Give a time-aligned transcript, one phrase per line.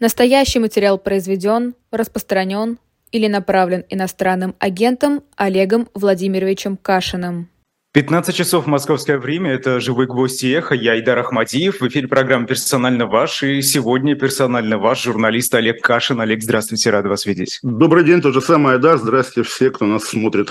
[0.00, 2.78] Настоящий материал произведен, распространен
[3.12, 7.50] или направлен иностранным агентом Олегом Владимировичем Кашиным.
[7.92, 12.46] 15 часов московское время, это «Живой гвоздь и эхо», я Идар Ахмадиев, в эфире программа
[12.46, 16.20] «Персонально ваш», и сегодня персонально ваш журналист Олег Кашин.
[16.22, 17.58] Олег, здравствуйте, рад вас видеть.
[17.62, 20.50] Добрый день, то же самое, Идар, здравствуйте все, кто нас смотрит.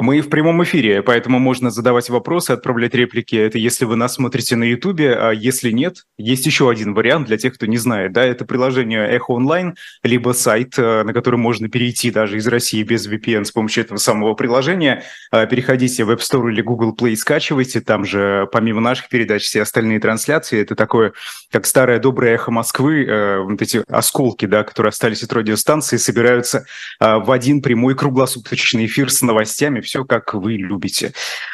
[0.00, 3.34] Мы в прямом эфире, поэтому можно задавать вопросы, отправлять реплики.
[3.34, 7.36] Это если вы нас смотрите на Ютубе, а если нет, есть еще один вариант для
[7.36, 8.12] тех, кто не знает.
[8.12, 9.74] Да, это приложение Эхо Онлайн,
[10.04, 13.98] либо сайт, э, на который можно перейти даже из России без VPN с помощью этого
[13.98, 15.02] самого приложения.
[15.32, 17.80] А, переходите в App Store или Google Play, скачивайте.
[17.80, 20.62] Там же помимо наших передач все остальные трансляции.
[20.62, 21.12] Это такое,
[21.50, 23.04] как старое доброе эхо Москвы.
[23.04, 26.66] Э, вот эти осколки, да, которые остались от радиостанции, собираются
[27.00, 31.12] в один прямой круглосуточный эфир с новостями, все как вы любите.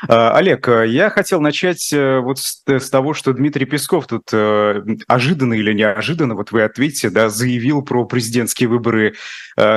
[0.08, 4.82] А, Олег, э, я хотел начать э, вот с того, что Дмитрий Песков тут э,
[5.06, 9.14] ожиданно или неожиданно, вот вы ответите, да, заявил про президентские выборы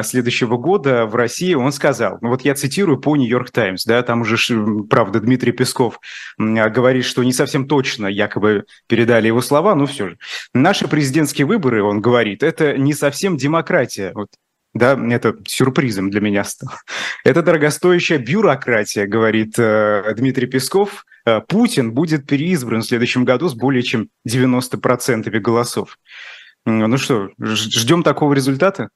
[0.02, 1.54] следующего года в России.
[1.54, 4.38] Он сказал, ну вот я цитирую по Нью-Йорк Таймс, да, там уже,
[4.90, 6.00] правда, Дмитрий Песков
[6.40, 10.18] говорит, что не совсем точно якобы передали его слова, но все же.
[10.54, 14.14] Наши президентские выборы, он говорит, это не совсем демократия.
[14.16, 14.30] Вот
[14.74, 16.80] да, это сюрпризом для меня стало.
[17.24, 21.06] Это дорогостоящая бюрократия, говорит э, Дмитрий Песков.
[21.26, 25.98] Э, Путин будет переизбран в следующем году с более чем 90% голосов.
[26.66, 28.90] Ну что, ждем такого результата?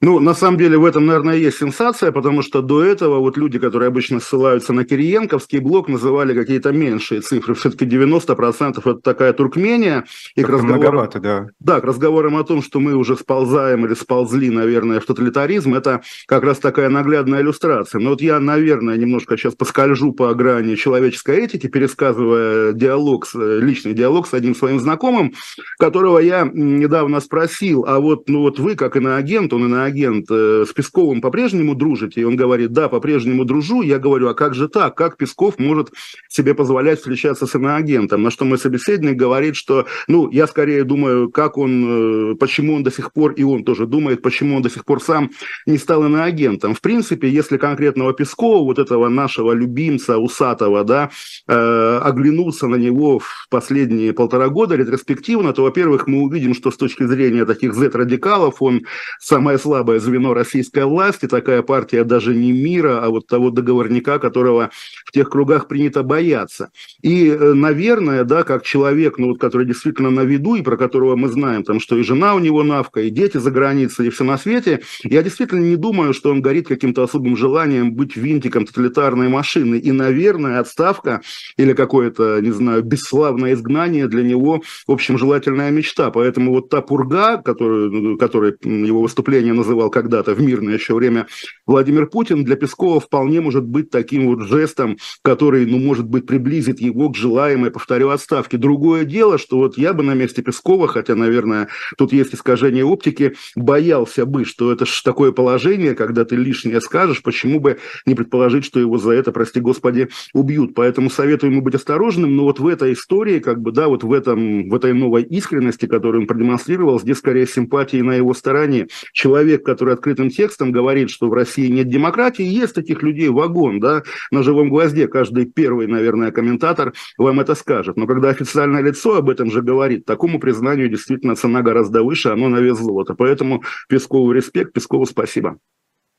[0.00, 3.58] Ну, на самом деле в этом, наверное, есть сенсация, потому что до этого вот люди,
[3.58, 7.54] которые обычно ссылаются на Кириенковский блок, называли какие-то меньшие цифры.
[7.54, 10.04] Все-таки 90% это такая Туркмения.
[10.36, 11.48] И к разговорам, да.
[11.58, 16.02] Да, к разговорам о том, что мы уже сползаем или сползли, наверное, в тоталитаризм, это
[16.26, 18.00] как раз такая наглядная иллюстрация.
[18.00, 24.28] Но вот я, наверное, немножко сейчас поскольжу по грани человеческой этики, пересказывая диалог, личный диалог
[24.28, 25.32] с одним своим знакомым,
[25.76, 30.64] которого я недавно спросил, а вот, ну вот вы, как иноагент, он иноагент, агент э,
[30.68, 32.20] с Песковым по-прежнему дружите?
[32.20, 33.82] И он говорит, да, по-прежнему дружу.
[33.82, 34.94] Я говорю, а как же так?
[34.94, 35.90] Как Песков может
[36.28, 38.22] себе позволять встречаться с иноагентом?
[38.22, 42.82] На что мой собеседник говорит, что, ну, я скорее думаю, как он, э, почему он
[42.82, 45.30] до сих пор, и он тоже думает, почему он до сих пор сам
[45.66, 46.74] не стал иноагентом.
[46.74, 51.10] В принципе, если конкретного Пескова, вот этого нашего любимца усатого, да,
[51.46, 56.76] э, оглянуться на него в последние полтора года ретроспективно, то, во-первых, мы увидим, что с
[56.76, 58.82] точки зрения таких Z-радикалов он
[59.20, 64.18] самое слабое слабое звено российской власти, такая партия даже не мира, а вот того договорника,
[64.18, 64.70] которого
[65.04, 66.70] в тех кругах принято бояться.
[67.00, 71.14] И, э, наверное, да, как человек, ну вот, который действительно на виду, и про которого
[71.14, 74.24] мы знаем, там, что и жена у него навка, и дети за границей, и все
[74.24, 79.28] на свете, я действительно не думаю, что он горит каким-то особым желанием быть винтиком тоталитарной
[79.28, 79.76] машины.
[79.76, 81.20] И, наверное, отставка
[81.56, 86.10] или какое-то, не знаю, бесславное изгнание для него, в общем, желательная мечта.
[86.10, 91.26] Поэтому вот та пурга, которую, которой его выступление называется, называл когда-то в мирное еще время
[91.66, 96.80] Владимир Путин, для Пескова вполне может быть таким вот жестом, который, ну, может быть, приблизит
[96.80, 98.56] его к желаемой, повторю, отставке.
[98.56, 101.68] Другое дело, что вот я бы на месте Пескова, хотя, наверное,
[101.98, 107.22] тут есть искажение оптики, боялся бы, что это ж такое положение, когда ты лишнее скажешь,
[107.22, 110.74] почему бы не предположить, что его за это, прости господи, убьют.
[110.74, 114.12] Поэтому советую ему быть осторожным, но вот в этой истории, как бы, да, вот в,
[114.14, 118.86] этом, в этой новой искренности, которую он продемонстрировал, здесь скорее симпатии на его стороне.
[119.12, 123.80] Человек, человек, который открытым текстом говорит, что в России нет демократии, есть таких людей вагон,
[123.80, 125.08] да, на живом гвозде.
[125.08, 127.96] Каждый первый, наверное, комментатор вам это скажет.
[127.96, 132.48] Но когда официальное лицо об этом же говорит, такому признанию действительно цена гораздо выше, оно
[132.48, 133.14] на вес золота.
[133.14, 135.58] Поэтому Пескову респект, Пескову спасибо.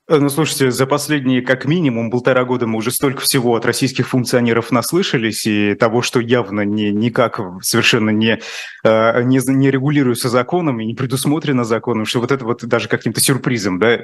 [0.09, 4.07] Э, ну, слушайте, за последние как минимум полтора года мы уже столько всего от российских
[4.07, 8.39] функционеров наслышались, и того, что явно не, никак совершенно не,
[8.83, 13.21] э, не, не регулируется законом и не предусмотрено законом, что вот это вот даже каким-то
[13.21, 13.99] сюрпризом, да,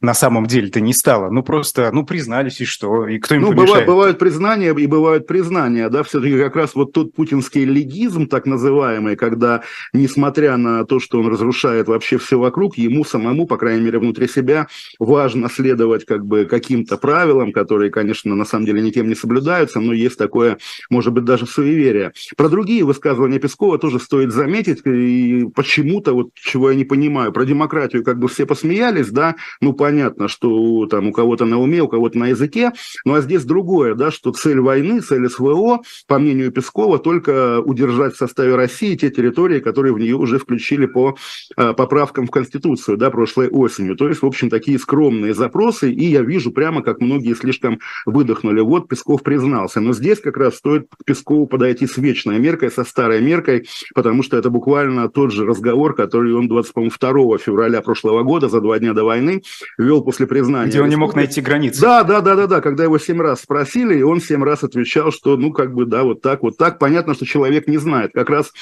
[0.00, 1.28] на самом деле-то не стало.
[1.28, 3.06] Ну, просто, ну, признались, и что?
[3.06, 3.68] И кто им ну, помешает?
[3.68, 8.46] Бывают, бывают признания и бывают признания, да, все-таки как раз вот тот путинский легизм, так
[8.46, 9.62] называемый, когда,
[9.92, 14.26] несмотря на то, что он разрушает вообще все вокруг, ему самому, по крайней мере, внутри
[14.26, 14.66] себя
[14.98, 19.92] важно следовать как бы каким-то правилам, которые, конечно, на самом деле никем не соблюдаются, но
[19.92, 20.58] есть такое,
[20.88, 22.12] может быть, даже суеверие.
[22.36, 27.44] Про другие высказывания Пескова тоже стоит заметить, и почему-то, вот чего я не понимаю, про
[27.44, 31.88] демократию как бы все посмеялись, да, ну понятно, что там у кого-то на уме, у
[31.88, 32.72] кого-то на языке,
[33.04, 38.14] ну а здесь другое, да, что цель войны, цель СВО, по мнению Пескова, только удержать
[38.14, 41.16] в составе России те территории, которые в нее уже включили по
[41.56, 43.96] э, поправкам в Конституцию, да, прошлой осенью.
[43.96, 48.60] То есть, в общем, такие скромные запросы, и я вижу прямо, как многие слишком выдохнули.
[48.60, 49.80] Вот Песков признался.
[49.80, 54.22] Но здесь как раз стоит к Пескову подойти с вечной меркой, со старой меркой, потому
[54.22, 58.92] что это буквально тот же разговор, который он 22 февраля прошлого года, за два дня
[58.92, 59.42] до войны,
[59.78, 60.70] вел после признания.
[60.70, 61.80] Где он не мог найти границы.
[61.80, 65.10] Да, да, да, да, да, когда его семь раз спросили, и он семь раз отвечал,
[65.10, 66.78] что, ну, как бы, да, вот так, вот так.
[66.78, 68.12] Понятно, что человек не знает.
[68.12, 68.52] Как раз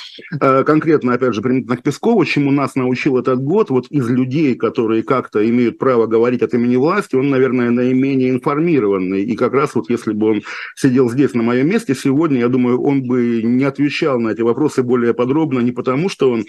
[0.41, 4.55] э, конкретно, опять же, применительно к Пескову, чему нас научил этот год, вот из людей,
[4.55, 9.23] которые как-то имеют право говорить от имени власти, он, наверное, наименее информированный.
[9.23, 10.43] И как раз вот если бы он
[10.77, 14.83] сидел здесь на моем месте сегодня, я думаю, он бы не отвечал на эти вопросы
[14.83, 16.45] более подробно, не потому что он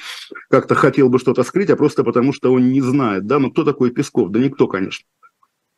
[0.49, 3.63] как-то хотел бы что-то скрыть, а просто потому что он не знает, да, ну кто
[3.63, 4.31] такой Песков?
[4.31, 5.05] Да никто, конечно.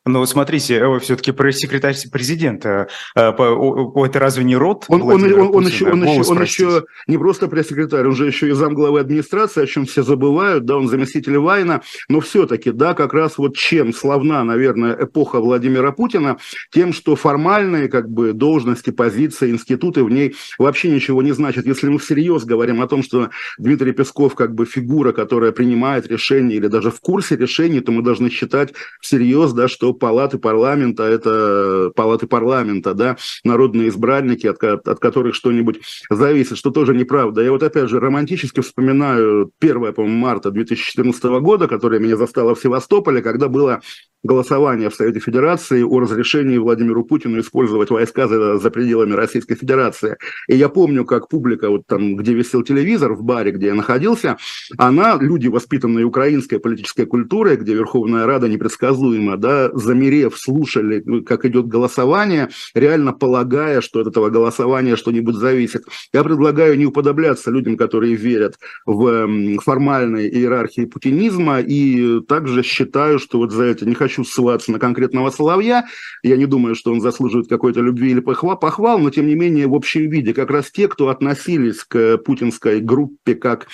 [0.03, 4.86] Но смотрите, все-таки пресс-секретарь президента, э, это разве не род?
[4.88, 8.50] Он, он, он, он, еще, он, еще, он еще не просто пресс-секретарь, он же еще
[8.50, 13.13] и замглавы администрации, о чем все забывают, да, он заместитель Вайна, но все-таки, да, как
[13.13, 16.38] раз вот чем славна, наверное, эпоха Владимира Путина,
[16.71, 21.68] тем, что формальные как бы должности, позиции, институты в ней вообще ничего не значат.
[21.68, 26.56] Если мы всерьез говорим о том, что Дмитрий Песков как бы фигура, которая принимает решения
[26.56, 31.92] или даже в курсе решений, то мы должны считать всерьез, да, что палаты парламента– это
[31.96, 37.42] палаты парламента, да, народные избранники, от, от которых что-нибудь зависит, что тоже неправда.
[37.42, 42.60] Я вот опять же романтически вспоминаю 1, по марта 2014 года, которое меня застало в
[42.60, 43.82] Севастополе, когда было
[44.24, 50.18] голосование в Совете Федерации о разрешении Владимиру Путину использовать войска за, за пределами Российской Федерации.
[50.48, 54.38] И я помню, как публика, вот там, где висел телевизор, в баре, где я находился,
[54.78, 61.46] она, люди, воспитанные украинской политической культурой, где Верховная Рада непредсказуема, да, замерев, слушали, ну, как
[61.46, 65.86] идет голосование, реально полагая, что от этого голосования что-нибудь зависит.
[66.14, 73.40] Я предлагаю не уподобляться людям, которые верят в формальной иерархии путинизма, и также считаю, что
[73.40, 75.86] вот за это не хочу хочу ссылаться на конкретного Соловья,
[76.22, 79.74] я не думаю, что он заслуживает какой-то любви или похвал, но тем не менее в
[79.74, 80.34] общем виде.
[80.34, 83.68] Как раз те, кто относились к путинской группе как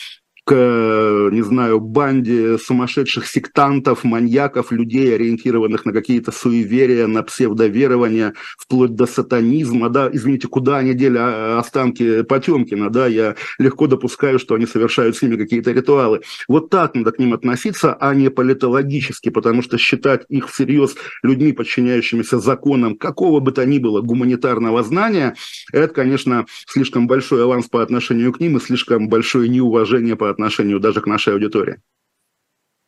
[0.47, 8.95] к, не знаю, банде сумасшедших сектантов, маньяков, людей, ориентированных на какие-то суеверия, на псевдоверования, вплоть
[8.95, 14.55] до сатанизма, да, извините, куда они дели а, останки Потемкина, да, я легко допускаю, что
[14.55, 16.21] они совершают с ними какие-то ритуалы.
[16.47, 21.51] Вот так надо к ним относиться, а не политологически, потому что считать их всерьез людьми,
[21.51, 25.35] подчиняющимися законам какого бы то ни было гуманитарного знания,
[25.73, 30.36] это, конечно, слишком большой аванс по отношению к ним и слишком большое неуважение по
[30.79, 31.81] даже к нашей аудитории.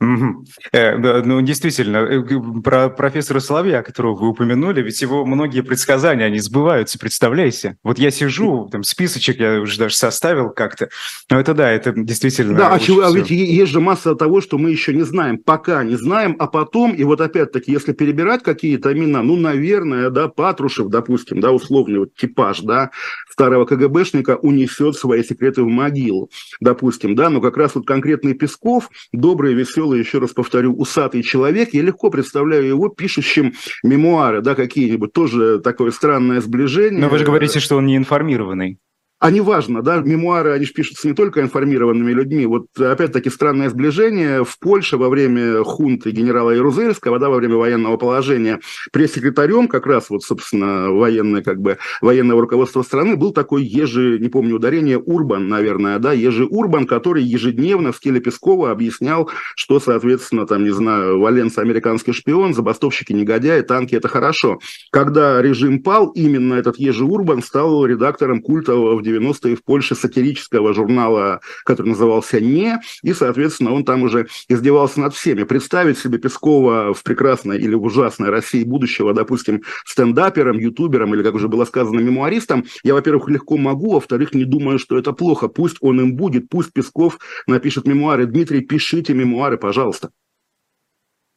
[0.01, 0.45] Угу.
[0.71, 6.39] Э, ну, действительно, э, про профессора Соловья, которого вы упомянули, ведь его многие предсказания, они
[6.39, 7.77] сбываются, представляете?
[7.83, 10.87] Вот я сижу, там списочек я уже даже составил как-то,
[11.29, 12.57] но это да, это действительно...
[12.57, 15.83] Да, а, чего, а ведь есть же масса того, что мы еще не знаем, пока
[15.83, 20.87] не знаем, а потом, и вот опять-таки, если перебирать какие-то имена, ну, наверное, да, Патрушев,
[20.87, 22.91] допустим, да, условный вот типаж, да,
[23.29, 26.29] старого КГБшника унесет свои секреты в могилу,
[26.61, 31.23] допустим, да, но как раз вот конкретный Песков, добрый, веселый, веселый, еще раз повторю, усатый
[31.23, 31.69] человек.
[31.73, 33.53] Я легко представляю его пишущим
[33.83, 35.13] мемуары, да, какие-нибудь.
[35.13, 37.01] Тоже такое странное сближение.
[37.01, 38.77] Но вы же говорите, что он не информированный.
[39.19, 42.45] А неважно, да, мемуары, они же пишутся не только информированными людьми.
[42.45, 44.45] Вот опять-таки странное сближение.
[44.45, 48.61] В Польше во время хунты генерала Ярузельского, да, во время военного положения,
[48.93, 54.29] пресс-секретарем как раз вот, собственно, военное, как бы, военного руководства страны был такой Ежи, не
[54.29, 60.47] помню ударение, Урбан, наверное, да, Ежи Урбан, который ежедневно в стиле Пескова объяснял, что, соответственно,
[60.47, 64.59] там, не знаю, Валенс американский шпион, забастовщики негодяи, танки– это хорошо.
[64.91, 70.73] Когда режим пал, именно этот Ежи Урбан стал редактором культового в 90-е в Польше сатирического
[70.73, 75.43] журнала, который назывался «Не», и, соответственно, он там уже издевался над всеми.
[75.43, 81.35] Представить себе Пескова в прекрасной или в ужасной России будущего, допустим, стендапером, ютубером или, как
[81.35, 85.47] уже было сказано, мемуаристом, я, во-первых, легко могу, а во-вторых, не думаю, что это плохо.
[85.47, 88.25] Пусть он им будет, пусть Песков напишет мемуары.
[88.25, 90.09] Дмитрий, пишите мемуары, пожалуйста.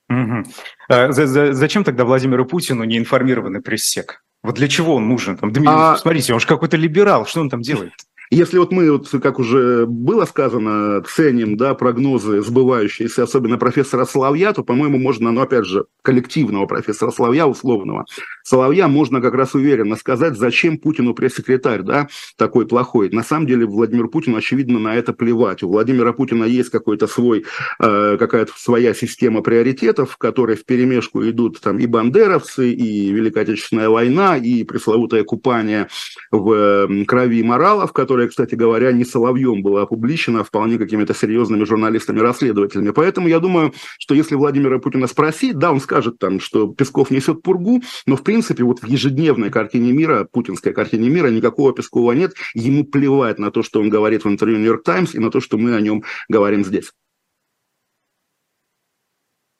[0.08, 0.44] Угу.
[0.88, 4.22] За, за, зачем тогда Владимиру Путину неинформированный пресс-сек?
[4.42, 5.36] Вот для чего он нужен?
[5.36, 5.96] Там, а...
[5.96, 7.92] Смотрите, он же какой-то либерал, что он там делает?
[8.34, 14.54] Если вот мы, вот, как уже было сказано, ценим да, прогнозы сбывающиеся, особенно профессора Соловья,
[14.54, 18.06] то, по-моему, можно, ну, опять же, коллективного профессора Соловья, условного,
[18.42, 22.08] Соловья можно как раз уверенно сказать, зачем Путину пресс-секретарь, да,
[22.38, 23.10] такой плохой.
[23.10, 25.62] На самом деле Владимир Путин, очевидно, на это плевать.
[25.62, 27.44] У Владимира Путина есть какой-то свой,
[27.80, 33.42] э, какая-то своя система приоритетов, в которой в перемешку идут там и бандеровцы, и Великая
[33.42, 35.88] Отечественная война, и пресловутое купание
[36.30, 41.64] в крови моралов, которые которая, кстати говоря, не Соловьем была опубличена, а вполне какими-то серьезными
[41.64, 42.90] журналистами-расследователями.
[42.90, 47.42] Поэтому я думаю, что если Владимира Путина спросить, да, он скажет там, что Песков несет
[47.42, 52.34] пургу, но в принципе вот в ежедневной картине мира, путинской картине мира, никакого Пескова нет.
[52.54, 55.58] Ему плевать на то, что он говорит в интервью «Нью-Йорк Таймс» и на то, что
[55.58, 56.92] мы о нем говорим здесь.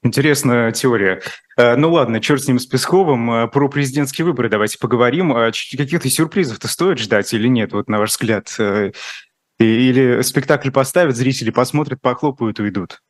[0.04, 1.22] Интересная теория.
[1.56, 3.30] Э, ну ладно, черт с ним, с Песковым.
[3.30, 5.32] Э, про президентские выборы давайте поговорим.
[5.32, 8.52] А каких-то сюрпризов-то стоит ждать или нет, вот на ваш взгляд?
[8.58, 8.90] Э,
[9.60, 13.00] или спектакль поставят, зрители посмотрят, похлопают, уйдут?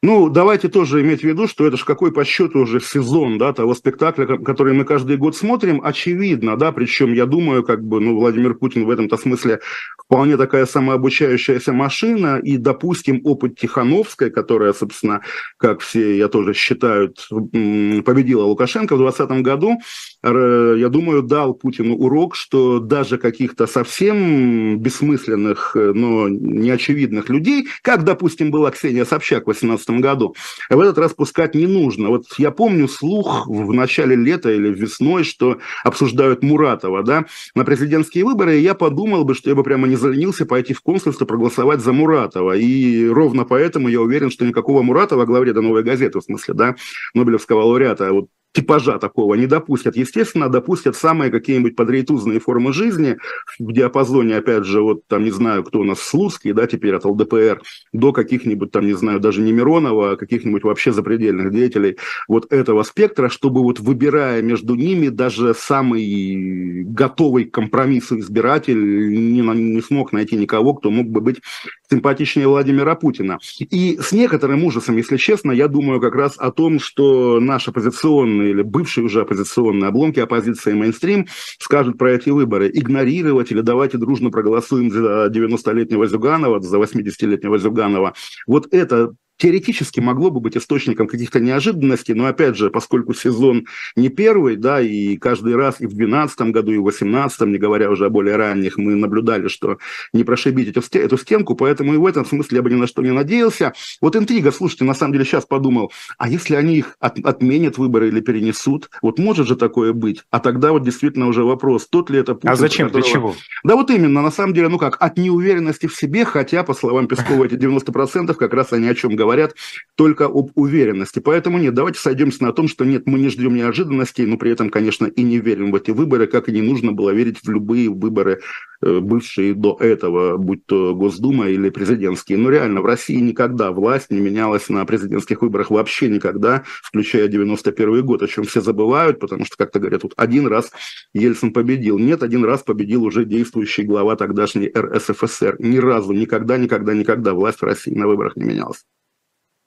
[0.00, 3.52] Ну, давайте тоже иметь в виду, что это же какой по счету уже сезон, да,
[3.52, 8.16] того спектакля, который мы каждый год смотрим, очевидно, да, причем я думаю, как бы, ну,
[8.16, 9.58] Владимир Путин в этом-то смысле
[10.00, 15.22] вполне такая самообучающаяся машина, и, допустим, опыт Тихановской, которая, собственно,
[15.56, 19.78] как все, я тоже считаю, победила Лукашенко в 2020 году,
[20.22, 28.50] я думаю, дал Путину урок, что даже каких-то совсем бессмысленных, но неочевидных людей, как, допустим,
[28.50, 30.34] была Ксения Собчак в 2018 2017 году.
[30.70, 32.08] В этот раз пускать не нужно.
[32.08, 38.24] Вот я помню слух в начале лета или весной, что обсуждают Муратова да, на президентские
[38.24, 41.80] выборы, и я подумал бы, что я бы прямо не заленился пойти в консульство проголосовать
[41.80, 42.56] за Муратова.
[42.56, 46.74] И ровно поэтому я уверен, что никакого Муратова, главреда «Новой газеты», в смысле, да,
[47.14, 49.96] Нобелевского лауреата, вот типажа такого не допустят.
[49.96, 53.16] Естественно, допустят самые какие-нибудь подрейтузные формы жизни
[53.58, 57.04] в диапазоне, опять же, вот там, не знаю, кто у нас, Слуцкий, да, теперь от
[57.04, 57.62] ЛДПР,
[57.92, 62.82] до каких-нибудь там, не знаю, даже не Миронова, а каких-нибудь вообще запредельных деятелей вот этого
[62.82, 70.12] спектра, чтобы вот выбирая между ними даже самый готовый к компромиссу избиратель не, не смог
[70.12, 71.40] найти никого, кто мог бы быть
[71.90, 73.38] симпатичнее Владимира Путина.
[73.58, 78.50] И с некоторым ужасом, если честно, я думаю как раз о том, что наш оппозиционный
[78.50, 81.26] или бывший уже оппозиционный обломки оппозиции мейнстрим
[81.58, 82.70] скажут про эти выборы.
[82.72, 88.14] Игнорировать или давайте дружно проголосуем за 90-летнего Зюганова, за 80-летнего Зюганова.
[88.46, 93.66] Вот это теоретически могло бы быть источником каких-то неожиданностей, но опять же, поскольку сезон
[93.96, 97.90] не первый, да, и каждый раз и в 2012 году, и в 2018, не говоря
[97.90, 99.78] уже о более ранних, мы наблюдали, что
[100.12, 103.02] не прошибить эту, эту стенку, поэтому и в этом смысле я бы ни на что
[103.02, 103.72] не надеялся.
[104.00, 108.08] Вот интрига, слушайте, на самом деле сейчас подумал, а если они их от, отменят выборы
[108.08, 110.24] или перенесут, вот может же такое быть?
[110.30, 112.50] А тогда вот действительно уже вопрос, тот ли это Путин.
[112.50, 113.04] А зачем, которого...
[113.04, 113.34] для чего?
[113.64, 117.06] Да вот именно, на самом деле, ну как, от неуверенности в себе, хотя, по словам
[117.06, 119.54] Пескова, эти 90% как раз они о чем говорят, говорят
[119.94, 121.18] только об уверенности.
[121.18, 124.70] Поэтому нет, давайте сойдемся на том, что нет, мы не ждем неожиданностей, но при этом,
[124.70, 127.90] конечно, и не верим в эти выборы, как и не нужно было верить в любые
[127.90, 128.40] выборы,
[128.80, 132.38] э, бывшие до этого, будь то Госдума или президентские.
[132.38, 138.02] Но реально в России никогда власть не менялась на президентских выборах вообще никогда, включая 91
[138.02, 140.70] год, о чем все забывают, потому что, как-то говорят, вот один раз
[141.12, 141.98] Ельцин победил.
[141.98, 145.56] Нет, один раз победил уже действующий глава тогдашней РСФСР.
[145.58, 148.84] Ни разу, никогда, никогда, никогда власть в России на выборах не менялась.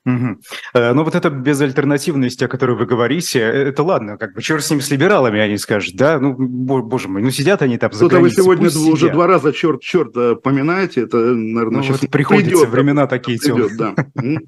[0.03, 0.39] Угу.
[0.74, 4.72] Ну вот эта безальтернативность, о которой вы говорите, э, это ладно, как бы черт с
[4.72, 8.20] ними, с либералами, они скажут, да, ну, боже мой, ну сидят они там за Что-то
[8.20, 9.13] вы сегодня уже сидят.
[9.13, 13.38] два раза черт, черт э, поминаете, это, наверное, ну, сейчас вот приходится, придет, времена такие
[13.39, 13.96] придет, да.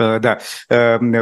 [0.00, 0.38] Да,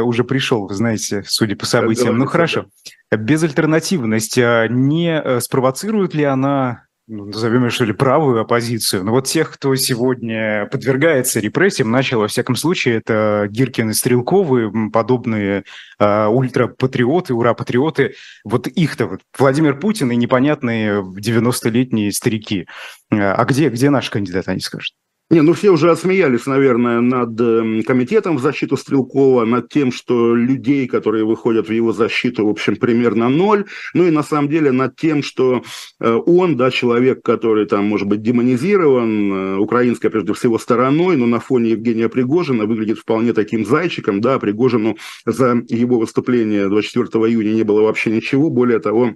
[0.03, 2.15] уже пришел, вы знаете, судя по событиям.
[2.15, 2.67] Ну хорошо.
[3.11, 9.03] Безальтернативность а не спровоцирует ли она ну, назовем ее, что ли, правую оппозицию.
[9.03, 14.91] Но вот тех, кто сегодня подвергается репрессиям, начал, во всяком случае, это Гиркин и Стрелковы,
[14.91, 15.63] подобные
[15.99, 18.15] э, ультрапатриоты, ура-патриоты.
[18.43, 22.67] Вот их-то, вот Владимир Путин и непонятные 90-летние старики.
[23.09, 24.93] А где, где наш кандидат, они скажут?
[25.29, 30.33] Не, ну все уже отсмеялись, наверное, над эм, комитетом в защиту Стрелкова, над тем, что
[30.33, 33.65] людей, которые выходят в его защиту, в общем, примерно ноль.
[33.93, 35.63] Ну и на самом деле над тем, что
[35.99, 41.25] э, он, да, человек, который там, может быть, демонизирован, э, украинской, прежде всего, стороной, но
[41.25, 47.51] на фоне Евгения Пригожина выглядит вполне таким зайчиком, да, Пригожину за его выступление 24 июня
[47.51, 49.15] не было вообще ничего, более того,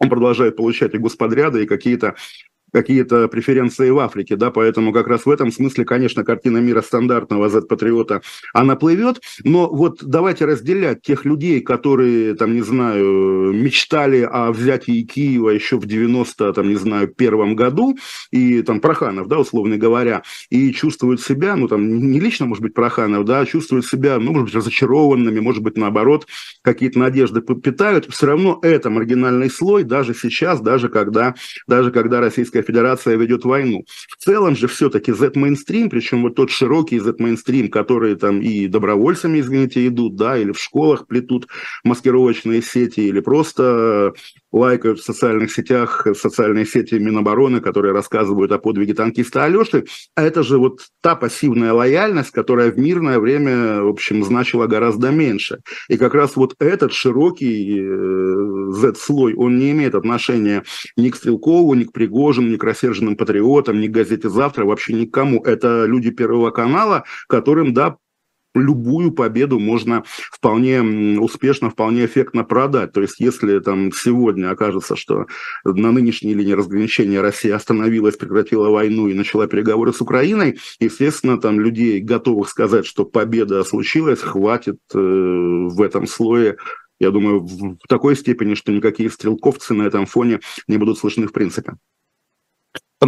[0.00, 2.16] он продолжает получать и господряды, и какие-то
[2.72, 7.48] какие-то преференции в Африке, да, поэтому как раз в этом смысле, конечно, картина мира стандартного
[7.48, 8.22] Z-патриота,
[8.52, 15.02] она плывет, но вот давайте разделять тех людей, которые, там, не знаю, мечтали о взятии
[15.02, 17.96] Киева еще в 90, там, не знаю, первом году,
[18.30, 22.74] и там Проханов, да, условно говоря, и чувствуют себя, ну, там, не лично, может быть,
[22.74, 26.26] Проханов, да, а чувствуют себя, ну, может быть, разочарованными, может быть, наоборот,
[26.62, 31.34] какие-то надежды питают, все равно это маргинальный слой, даже сейчас, даже когда,
[31.66, 33.84] даже когда российская Российская Федерация ведет войну.
[34.18, 39.86] В целом же все-таки Z-мейнстрим, причем вот тот широкий Z-мейнстрим, который там и добровольцами, извините,
[39.86, 41.46] идут, да, или в школах плетут
[41.84, 44.12] маскировочные сети, или просто
[44.52, 49.84] лайкают в социальных сетях, в социальные сети Минобороны, которые рассказывают о подвиге танкиста Алеши.
[50.14, 55.10] А это же вот та пассивная лояльность, которая в мирное время, в общем, значила гораздо
[55.10, 55.58] меньше.
[55.88, 60.64] И как раз вот этот широкий э, Z-слой, он не имеет отношения
[60.96, 64.94] ни к Стрелкову, ни к Пригожину, ни к рассерженным патриотам, ни к газете «Завтра», вообще
[64.94, 65.42] никому.
[65.42, 67.96] Это люди Первого канала, которым, да,
[68.54, 70.82] любую победу можно вполне
[71.18, 72.92] успешно, вполне эффектно продать.
[72.92, 75.26] То есть, если там сегодня окажется, что
[75.64, 81.60] на нынешней линии разграничения Россия остановилась, прекратила войну и начала переговоры с Украиной, естественно, там
[81.60, 86.56] людей, готовых сказать, что победа случилась, хватит э, в этом слое
[87.00, 91.32] я думаю, в такой степени, что никакие стрелковцы на этом фоне не будут слышны в
[91.32, 91.74] принципе.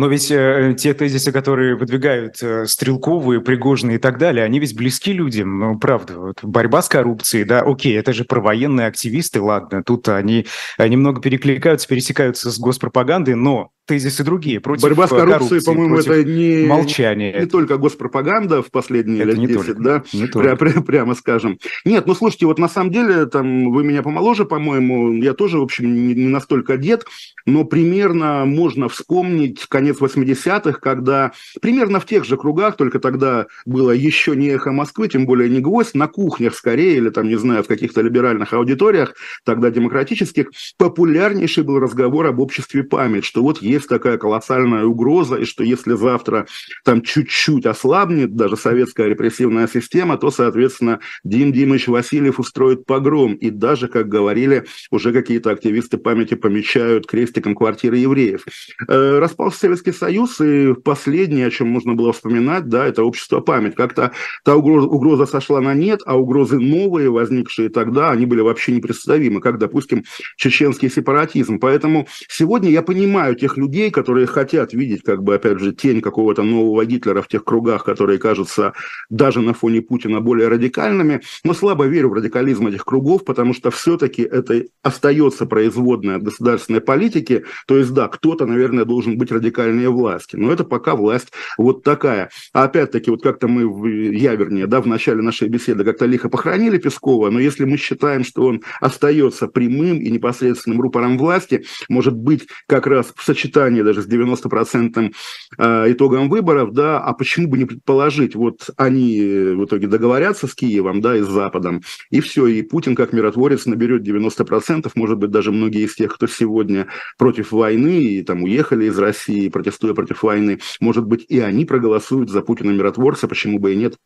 [0.00, 4.74] Но ведь э, те тезисы, которые выдвигают э, Стрелковые, Пригожины и так далее, они ведь
[4.74, 6.18] близки людям, ну, правда.
[6.18, 10.46] Вот, борьба с коррупцией, да, окей, это же провоенные активисты, ладно, тут они
[10.78, 14.60] немного перекликаются, пересекаются с госпропагандой, но тезисы другие.
[14.60, 17.40] Против Борьба с коррупцией, по-моему, это не, молчание.
[17.40, 21.58] не только госпропаганда в последние это лет 10, только, да, не пря- пря- прямо скажем.
[21.84, 25.62] Нет, ну слушайте, вот на самом деле, там, вы меня помоложе, по-моему, я тоже, в
[25.62, 27.04] общем, не, не настолько дед,
[27.46, 33.90] но примерно можно вспомнить конец 80-х, когда примерно в тех же кругах, только тогда было
[33.90, 37.62] еще не эхо Москвы, тем более не гвоздь, на кухнях скорее, или там, не знаю,
[37.62, 43.88] в каких-то либеральных аудиториях, тогда демократических, популярнейший был разговор об обществе память, что вот есть
[43.88, 46.46] такая колоссальная угроза, и что если завтра
[46.84, 53.34] там чуть-чуть ослабнет даже советская репрессивная система, то, соответственно, Дим Димович Васильев устроит погром.
[53.34, 58.44] И даже, как говорили, уже какие-то активисты памяти помечают крестиком квартиры евреев.
[58.88, 63.76] Э, распался Советский Союз, и последнее, о чем можно было вспоминать, да, это общество память.
[63.76, 64.10] Как-то
[64.44, 69.40] та угроза, угроза сошла на нет, а угрозы новые, возникшие тогда, они были вообще непредставимы,
[69.40, 70.02] как, допустим,
[70.36, 71.60] чеченский сепаратизм.
[71.60, 76.42] Поэтому сегодня я понимаю тех людей, которые хотят видеть, как бы, опять же, тень какого-то
[76.42, 78.72] нового Гитлера в тех кругах, которые кажутся
[79.08, 83.70] даже на фоне Путина более радикальными, но слабо верю в радикализм этих кругов, потому что
[83.70, 89.90] все-таки это остается производной от государственной политики, то есть, да, кто-то, наверное, должен быть радикальнее
[89.90, 92.30] власти, но это пока власть вот такая.
[92.52, 96.78] А опять-таки, вот как-то мы, я вернее, да, в начале нашей беседы как-то лихо похоронили
[96.78, 102.46] Пескова, но если мы считаем, что он остается прямым и непосредственным рупором власти, может быть,
[102.66, 105.12] как раз в сочетании даже с 90%
[105.58, 110.54] э, итогом выборов, да, а почему бы не предположить, вот они в итоге договорятся с
[110.54, 115.30] Киевом, да, и с Западом, и все, и Путин как миротворец наберет 90%, может быть,
[115.30, 116.86] даже многие из тех, кто сегодня
[117.18, 122.30] против войны и там уехали из России, протестуя против войны, может быть, и они проголосуют
[122.30, 123.96] за Путина миротворца, почему бы и нет.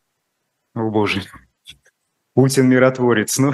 [0.73, 1.21] О, боже.
[2.35, 3.37] Путин миротворец.
[3.37, 3.53] Ну,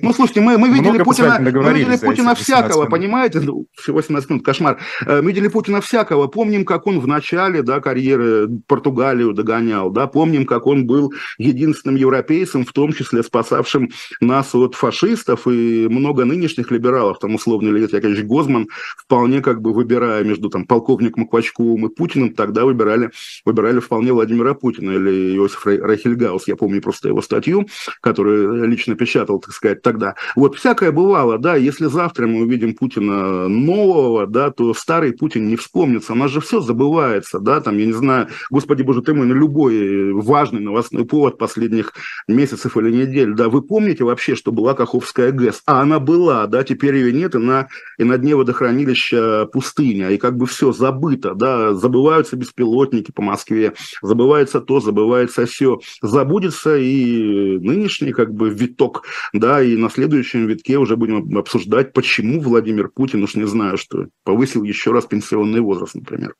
[0.00, 3.40] ну слушайте, мы, мы видели Путина, мы видели Путина всякого, понимаете?
[3.40, 4.78] Ну, всего 18 минут, кошмар.
[5.04, 6.28] Э, мы видели Путина всякого.
[6.28, 9.90] Помним, как он в начале да, карьеры Португалию догонял.
[9.90, 10.06] Да?
[10.06, 13.90] Помним, как он был единственным европейцем, в том числе спасавшим
[14.22, 15.46] нас от фашистов.
[15.46, 20.64] И много нынешних либералов, там условно Леонид Яковлевич Гозман, вполне как бы выбирая между там,
[20.64, 23.10] полковником Квачковым и Путиным, тогда выбирали,
[23.44, 26.48] выбирали вполне Владимира Путина или Иосиф Райхельгаус.
[26.48, 27.66] Я помню просто его статью,
[28.00, 30.14] которая который лично печатал, так сказать, тогда.
[30.36, 35.56] Вот всякое бывало, да, если завтра мы увидим Путина нового, да, то старый Путин не
[35.56, 36.12] вспомнится.
[36.12, 39.32] У нас же все забывается, да, там, я не знаю, господи боже ты мой, на
[39.32, 41.92] любой важный новостной повод последних
[42.28, 45.62] месяцев или недель, да, вы помните вообще, что была Каховская ГЭС?
[45.66, 50.16] А она была, да, теперь ее нет, и на, и на дне водохранилища пустыня, и
[50.16, 57.58] как бы все забыто, да, забываются беспилотники по Москве, забывается то, забывается все, забудется и
[57.58, 62.88] нынешний последний как бы виток, да, и на следующем витке уже будем обсуждать, почему Владимир
[62.88, 66.34] Путин, уж не знаю, что повысил еще раз пенсионный возраст, например.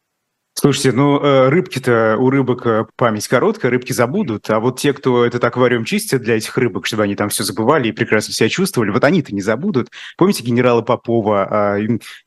[0.55, 5.25] Слушайте, ну э, рыбки-то у рыбок э, память короткая, рыбки забудут, а вот те, кто
[5.25, 8.91] этот аквариум чистит для этих рыбок, чтобы они там все забывали и прекрасно себя чувствовали,
[8.91, 9.89] вот они-то не забудут.
[10.19, 11.49] Помните генерала Попова?
[11.51, 11.79] А,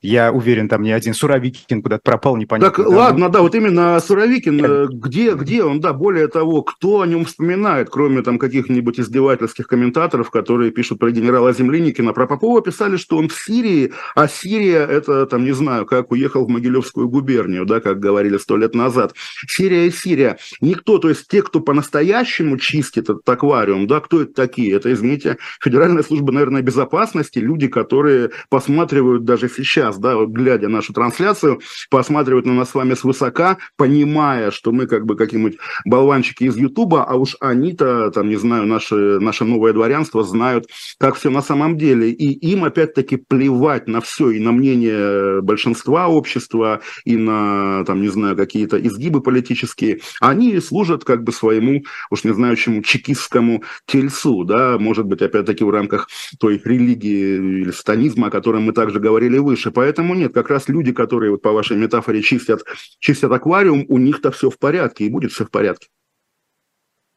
[0.02, 2.76] я уверен, там ни один Суровикин куда-то пропал, непонятно.
[2.76, 7.02] Так, да, ладно, да, вот именно Суровикин, э, где, где он, да, более того, кто
[7.02, 12.62] о нем вспоминает, кроме там каких-нибудь издевательских комментаторов, которые пишут про генерала Земляникина, про Попова
[12.64, 17.08] писали, что он в Сирии, а Сирия это, там, не знаю, как уехал в Могилевскую
[17.08, 19.14] губернию, да, как говорят говорили сто лет назад.
[19.48, 20.38] Сирия и Сирия.
[20.62, 24.74] Никто, то есть те, кто по-настоящему чистит этот аквариум, да, кто это такие?
[24.74, 30.94] Это, извините, Федеральная служба, наверное, безопасности, люди, которые посматривают даже сейчас, да, вот глядя нашу
[30.94, 36.56] трансляцию, посматривают на нас с вами свысока, понимая, что мы как бы какие-нибудь болванчики из
[36.56, 41.42] Ютуба, а уж они-то, там, не знаю, наше, наше новое дворянство знают, как все на
[41.42, 42.12] самом деле.
[42.12, 48.12] И им, опять-таки, плевать на все, и на мнение большинства общества, и на, там, не
[48.12, 50.00] знаю, какие-то изгибы политические.
[50.22, 55.64] Они служат как бы своему, уж не знаю чему, чекистскому тельцу, да, может быть, опять-таки
[55.64, 56.08] в рамках
[56.40, 59.72] той религии или станизма, о котором мы также говорили выше.
[59.72, 62.62] Поэтому нет, как раз люди, которые, вот по вашей метафоре, чистят,
[63.00, 65.88] чистят аквариум, у них-то все в порядке, и будет все в порядке.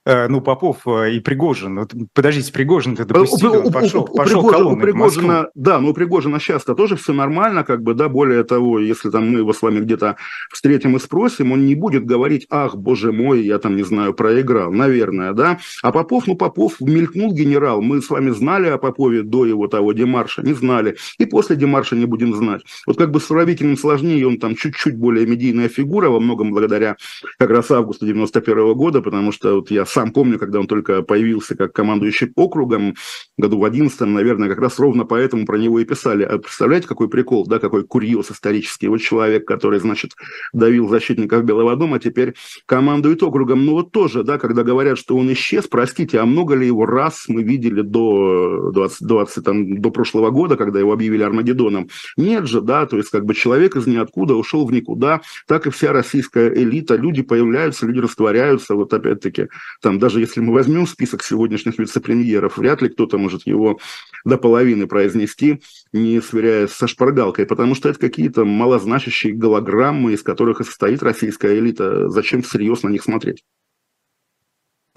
[0.09, 1.81] Э, ну, Попов э, и Пригожин.
[1.81, 5.91] Вот, подождите, Пригожин-то допустили, он пошел, у, у, пошел Пригожина, колонной у Пригожина, Да, но
[5.91, 9.53] у Пригожина сейчас-то тоже все нормально, как бы, да, более того, если там мы его
[9.53, 10.17] с вами где-то
[10.51, 14.73] встретим и спросим, он не будет говорить, ах, боже мой, я там, не знаю, проиграл,
[14.73, 15.59] наверное, да.
[15.83, 19.93] А Попов, ну, Попов мелькнул генерал, мы с вами знали о Попове до его того
[19.93, 22.63] демарша, не знали, и после демарша не будем знать.
[22.87, 26.97] Вот как бы с Суровикиным сложнее, он там чуть-чуть более медийная фигура, во многом благодаря
[27.39, 31.03] как раз августу 91 -го года, потому что вот я сам помню, когда он только
[31.03, 32.95] появился как командующий округом,
[33.37, 36.23] году в 11 наверное, как раз ровно поэтому про него и писали.
[36.23, 38.87] А представляете, какой прикол, да, какой курьез исторический.
[38.87, 40.13] Вот человек, который, значит,
[40.53, 42.35] давил защитников Белого дома, теперь
[42.67, 43.67] командует округом.
[43.67, 47.25] Ну вот тоже, да, когда говорят, что он исчез, простите, а много ли его раз
[47.27, 51.89] мы видели до 20, 20 там, до прошлого года, когда его объявили Армагеддоном?
[52.17, 55.71] Нет же, да, то есть как бы человек из ниоткуда ушел в никуда, так и
[55.71, 59.49] вся российская элита, люди появляются, люди растворяются, вот опять-таки
[59.89, 63.79] там даже если мы возьмем список сегодняшних вице-премьеров, вряд ли кто-то может его
[64.23, 65.63] до половины произнести,
[65.95, 71.59] не сверяясь со шпаргалкой, потому что это какие-то малозначащие голограммы, из которых и состоит российская
[71.59, 72.11] элита.
[72.11, 73.45] Зачем всерьез на них смотреть?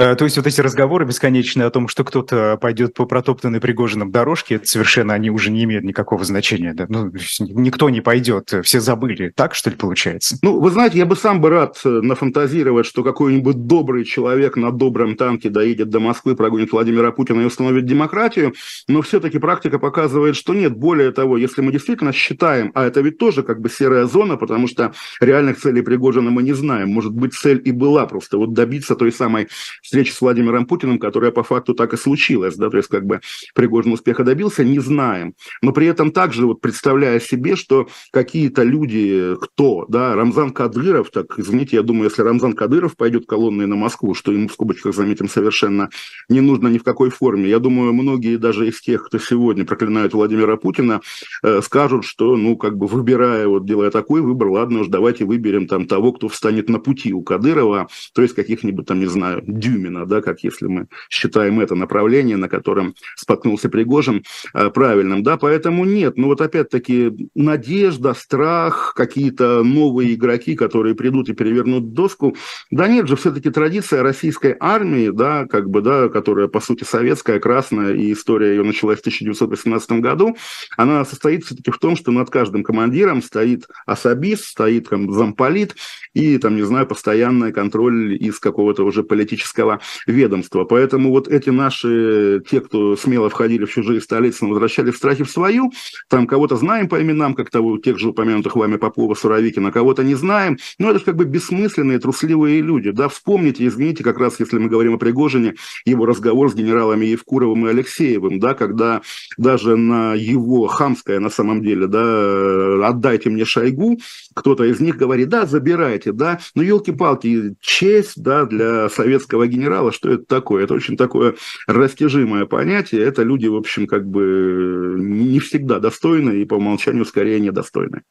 [0.01, 4.11] Э, то есть вот эти разговоры бесконечные о том, что кто-то пойдет по протоптанной Пригожином
[4.11, 6.73] дорожке, это совершенно они уже не имеют никакого значения.
[6.73, 6.87] Да?
[6.89, 9.31] Ну, никто не пойдет, все забыли.
[9.35, 10.37] Так, что ли, получается?
[10.41, 14.71] Ну, вы знаете, я бы сам бы рад э, нафантазировать, что какой-нибудь добрый человек на
[14.71, 18.55] добром танке доедет до Москвы, прогонит Владимира Путина и установит демократию,
[18.87, 20.75] но все-таки практика показывает, что нет.
[20.75, 24.67] Более того, если мы действительно считаем, а это ведь тоже как бы серая зона, потому
[24.67, 26.89] что реальных целей Пригожина мы не знаем.
[26.89, 29.47] Может быть, цель и была просто вот добиться той самой
[29.91, 33.19] встречи с Владимиром Путиным, которая по факту так и случилась, да, то есть как бы
[33.53, 35.33] Пригожин успеха добился, не знаем.
[35.61, 41.37] Но при этом также вот представляя себе, что какие-то люди, кто, да, Рамзан Кадыров, так,
[41.37, 45.27] извините, я думаю, если Рамзан Кадыров пойдет колонной на Москву, что ему в скобочках, заметим,
[45.27, 45.89] совершенно
[46.29, 50.13] не нужно ни в какой форме, я думаю, многие даже из тех, кто сегодня проклинают
[50.13, 51.01] Владимира Путина,
[51.43, 55.67] э, скажут, что, ну, как бы выбирая, вот делая такой выбор, ладно уж, давайте выберем
[55.67, 59.81] там того, кто встанет на пути у Кадырова, то есть каких-нибудь там, не знаю, дюйм
[59.81, 65.37] именно, да, как если мы считаем это направление, на котором споткнулся Пригожин, э, правильным, да,
[65.37, 72.35] поэтому нет, ну вот опять-таки надежда, страх, какие-то новые игроки, которые придут и перевернут доску,
[72.69, 77.39] да нет же, все-таки традиция российской армии, да, как бы, да, которая, по сути, советская,
[77.39, 80.37] красная, и история ее началась в 1918 году,
[80.77, 85.75] она состоит все-таки в том, что над каждым командиром стоит особист, стоит там замполит,
[86.13, 90.65] и, там, не знаю, постоянный контроль из какого-то уже политического ведомства.
[90.65, 95.29] Поэтому вот эти наши, те, кто смело входили в чужие столицы, возвращали в страхе в
[95.29, 95.71] свою,
[96.09, 100.15] там кого-то знаем по именам, как того, тех же упомянутых вами Попова, Суровикина, кого-то не
[100.15, 102.91] знаем, но это же как бы бессмысленные, трусливые люди.
[102.91, 107.67] Да, вспомните, извините, как раз если мы говорим о Пригожине, его разговор с генералами Евкуровым
[107.67, 109.01] и Алексеевым, да, когда
[109.37, 113.99] даже на его хамское на самом деле, да, отдайте мне Шойгу,
[114.33, 120.11] кто-то из них говорит, да, забирайте, да, ну елки-палки, честь, да, для советского генерала, что
[120.11, 120.63] это такое?
[120.63, 121.35] Это очень такое
[121.67, 123.03] растяжимое понятие.
[123.03, 128.03] Это люди, в общем, как бы не всегда достойны и по умолчанию скорее недостойны.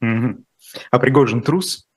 [0.00, 0.44] Угу.
[0.90, 1.87] А Пригожин трус?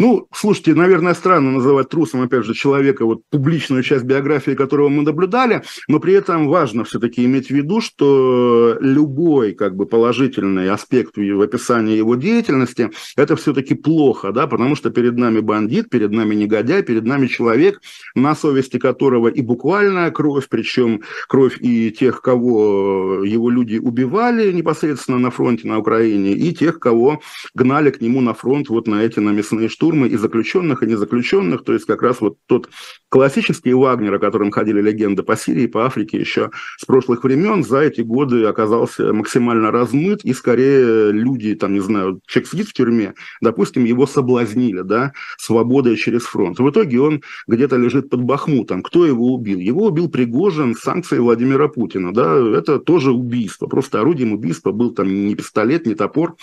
[0.00, 5.02] Ну, слушайте, наверное, странно называть трусом, опять же, человека, вот публичную часть биографии которого мы
[5.02, 11.18] наблюдали, но при этом важно все-таки иметь в виду, что любой как бы положительный аспект
[11.18, 16.34] в описании его деятельности, это все-таки плохо, да, потому что перед нами бандит, перед нами
[16.34, 17.82] негодяй, перед нами человек,
[18.14, 25.18] на совести которого и буквальная кровь, причем кровь и тех, кого его люди убивали непосредственно
[25.18, 27.20] на фронте на Украине, и тех, кого
[27.54, 31.64] гнали к нему на фронт вот на эти намесные штуки, штурмы и заключенных, и незаключенных,
[31.64, 32.68] то есть как раз вот тот
[33.08, 37.80] классический Вагнер, о котором ходили легенды по Сирии, по Африке еще с прошлых времен, за
[37.80, 43.14] эти годы оказался максимально размыт, и скорее люди, там, не знаю, человек сидит в тюрьме,
[43.40, 46.58] допустим, его соблазнили, да, свободой через фронт.
[46.58, 48.82] В итоге он где-то лежит под Бахмутом.
[48.82, 49.58] Кто его убил?
[49.58, 53.66] Его убил Пригожин санкции Владимира Путина, да, это тоже убийство.
[53.66, 56.36] Просто орудием убийства был там не пистолет, не топор,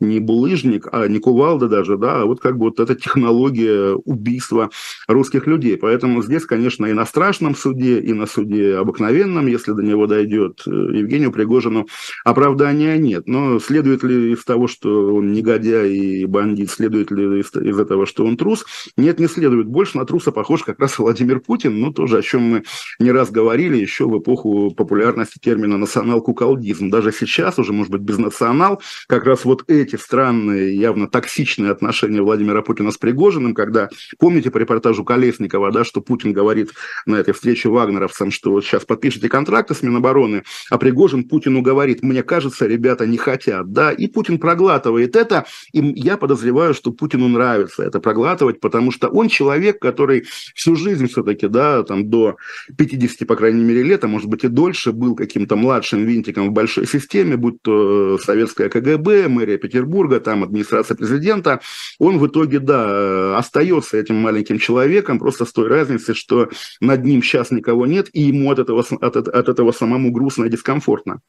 [0.00, 4.70] не булыжник, а не кувалда даже, да, а вот как бы вот эта технология убийства
[5.06, 5.76] русских людей.
[5.76, 10.62] Поэтому здесь, конечно, и на страшном суде, и на суде обыкновенном, если до него дойдет,
[10.66, 11.86] э, Евгению Пригожину
[12.24, 13.26] оправдания нет.
[13.26, 18.06] Но следует ли из того, что он негодяй и бандит, следует ли из, из этого,
[18.06, 18.64] что он трус?
[18.96, 19.66] Нет, не следует.
[19.66, 22.62] Больше на труса похож как раз Владимир Путин, ну, тоже о чем мы
[22.98, 26.90] не раз говорили еще в эпоху популярности термина национал-куколдизм.
[26.90, 31.70] Даже сейчас уже, может быть, без национал, как раз вот эти эти странные, явно токсичные
[31.70, 36.70] отношения Владимира Путина с Пригожиным, когда, помните по репортажу Колесникова, да, что Путин говорит
[37.06, 42.02] на этой встрече вагнеровцам, что вот сейчас подпишите контракты с Минобороны, а Пригожин Путину говорит,
[42.02, 47.28] мне кажется, ребята не хотят, да, и Путин проглатывает это, и я подозреваю, что Путину
[47.28, 52.36] нравится это проглатывать, потому что он человек, который всю жизнь все-таки, да, там до
[52.76, 56.52] 50, по крайней мере, лет, а может быть и дольше, был каким-то младшим винтиком в
[56.52, 61.60] большой системе, будь то советская КГБ, мэрия Петербурга, там администрация президента,
[61.98, 67.22] он в итоге, да, остается этим маленьким человеком, просто с той разницей, что над ним
[67.22, 71.20] сейчас никого нет, и ему от этого, от, от этого самому грустно и дискомфортно.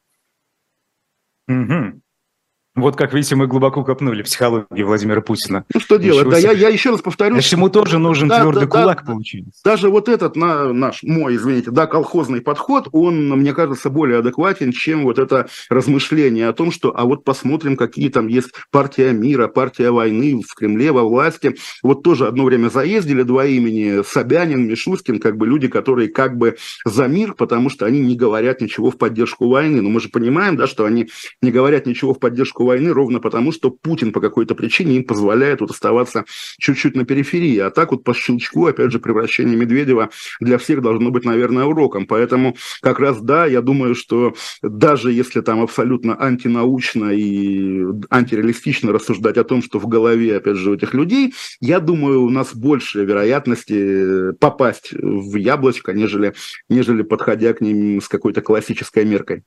[2.84, 5.64] Вот как видите, мы глубоко копнули в психологии Владимира Путина.
[5.72, 6.28] Ну что делать?
[6.28, 7.32] Да, я, я еще раз повторю.
[7.32, 9.62] Значит, ему тоже нужен да, твердый да, кулак, да, получается.
[9.64, 14.70] Даже вот этот на, наш, мой, извините, да, колхозный подход, он, мне кажется, более адекватен,
[14.70, 19.48] чем вот это размышление о том, что, а вот посмотрим, какие там есть партия мира,
[19.48, 21.56] партия войны в Кремле, во власти.
[21.82, 26.58] Вот тоже одно время заездили два имени, Собянин, Мишустин, как бы люди, которые как бы
[26.84, 29.80] за мир, потому что они не говорят ничего в поддержку войны.
[29.80, 31.08] Но мы же понимаем, да, что они
[31.40, 35.60] не говорят ничего в поддержку войны ровно потому, что Путин по какой-то причине им позволяет
[35.60, 36.24] вот оставаться
[36.58, 37.58] чуть-чуть на периферии.
[37.58, 40.10] А так вот по щелчку, опять же, превращение Медведева
[40.40, 42.06] для всех должно быть, наверное, уроком.
[42.06, 49.36] Поэтому как раз да, я думаю, что даже если там абсолютно антинаучно и антиреалистично рассуждать
[49.36, 53.04] о том, что в голове, опять же, у этих людей, я думаю, у нас больше
[53.04, 56.34] вероятности попасть в яблочко, нежели,
[56.68, 59.44] нежели подходя к ним с какой-то классической меркой.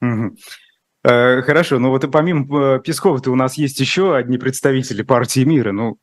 [0.00, 0.36] Угу.
[1.04, 5.44] Э, хорошо, но вот и помимо э, Пескова-то у нас есть еще одни представители партии
[5.44, 5.98] мира, ну,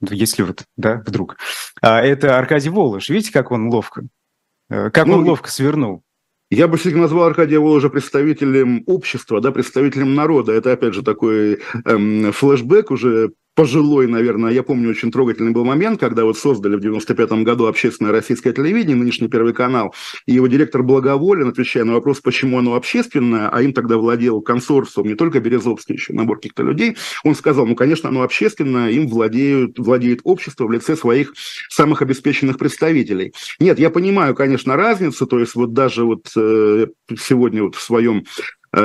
[0.00, 1.36] если вот, да, вдруг.
[1.82, 3.10] А это Аркадий Волош.
[3.10, 4.04] Видите, как он ловко?
[4.70, 6.02] Э, как ну, он ловко свернул?
[6.50, 10.52] Я бы все-таки назвал Аркадия Воложа представителем общества, да, представителем народа.
[10.52, 15.98] Это, опять же, такой эм, флешбэк уже пожилой, наверное, я помню, очень трогательный был момент,
[15.98, 19.94] когда вот создали в 95-м году общественное российское телевидение, нынешний Первый канал,
[20.26, 25.08] и его директор Благоволен, отвечая на вопрос, почему оно общественное, а им тогда владел консорциум,
[25.08, 29.78] не только Березовский, еще набор каких-то людей, он сказал, ну, конечно, оно общественное, им владеют,
[29.78, 31.32] владеет общество в лице своих
[31.70, 33.32] самых обеспеченных представителей.
[33.58, 36.88] Нет, я понимаю, конечно, разницу, то есть вот даже вот э,
[37.18, 38.26] сегодня вот в своем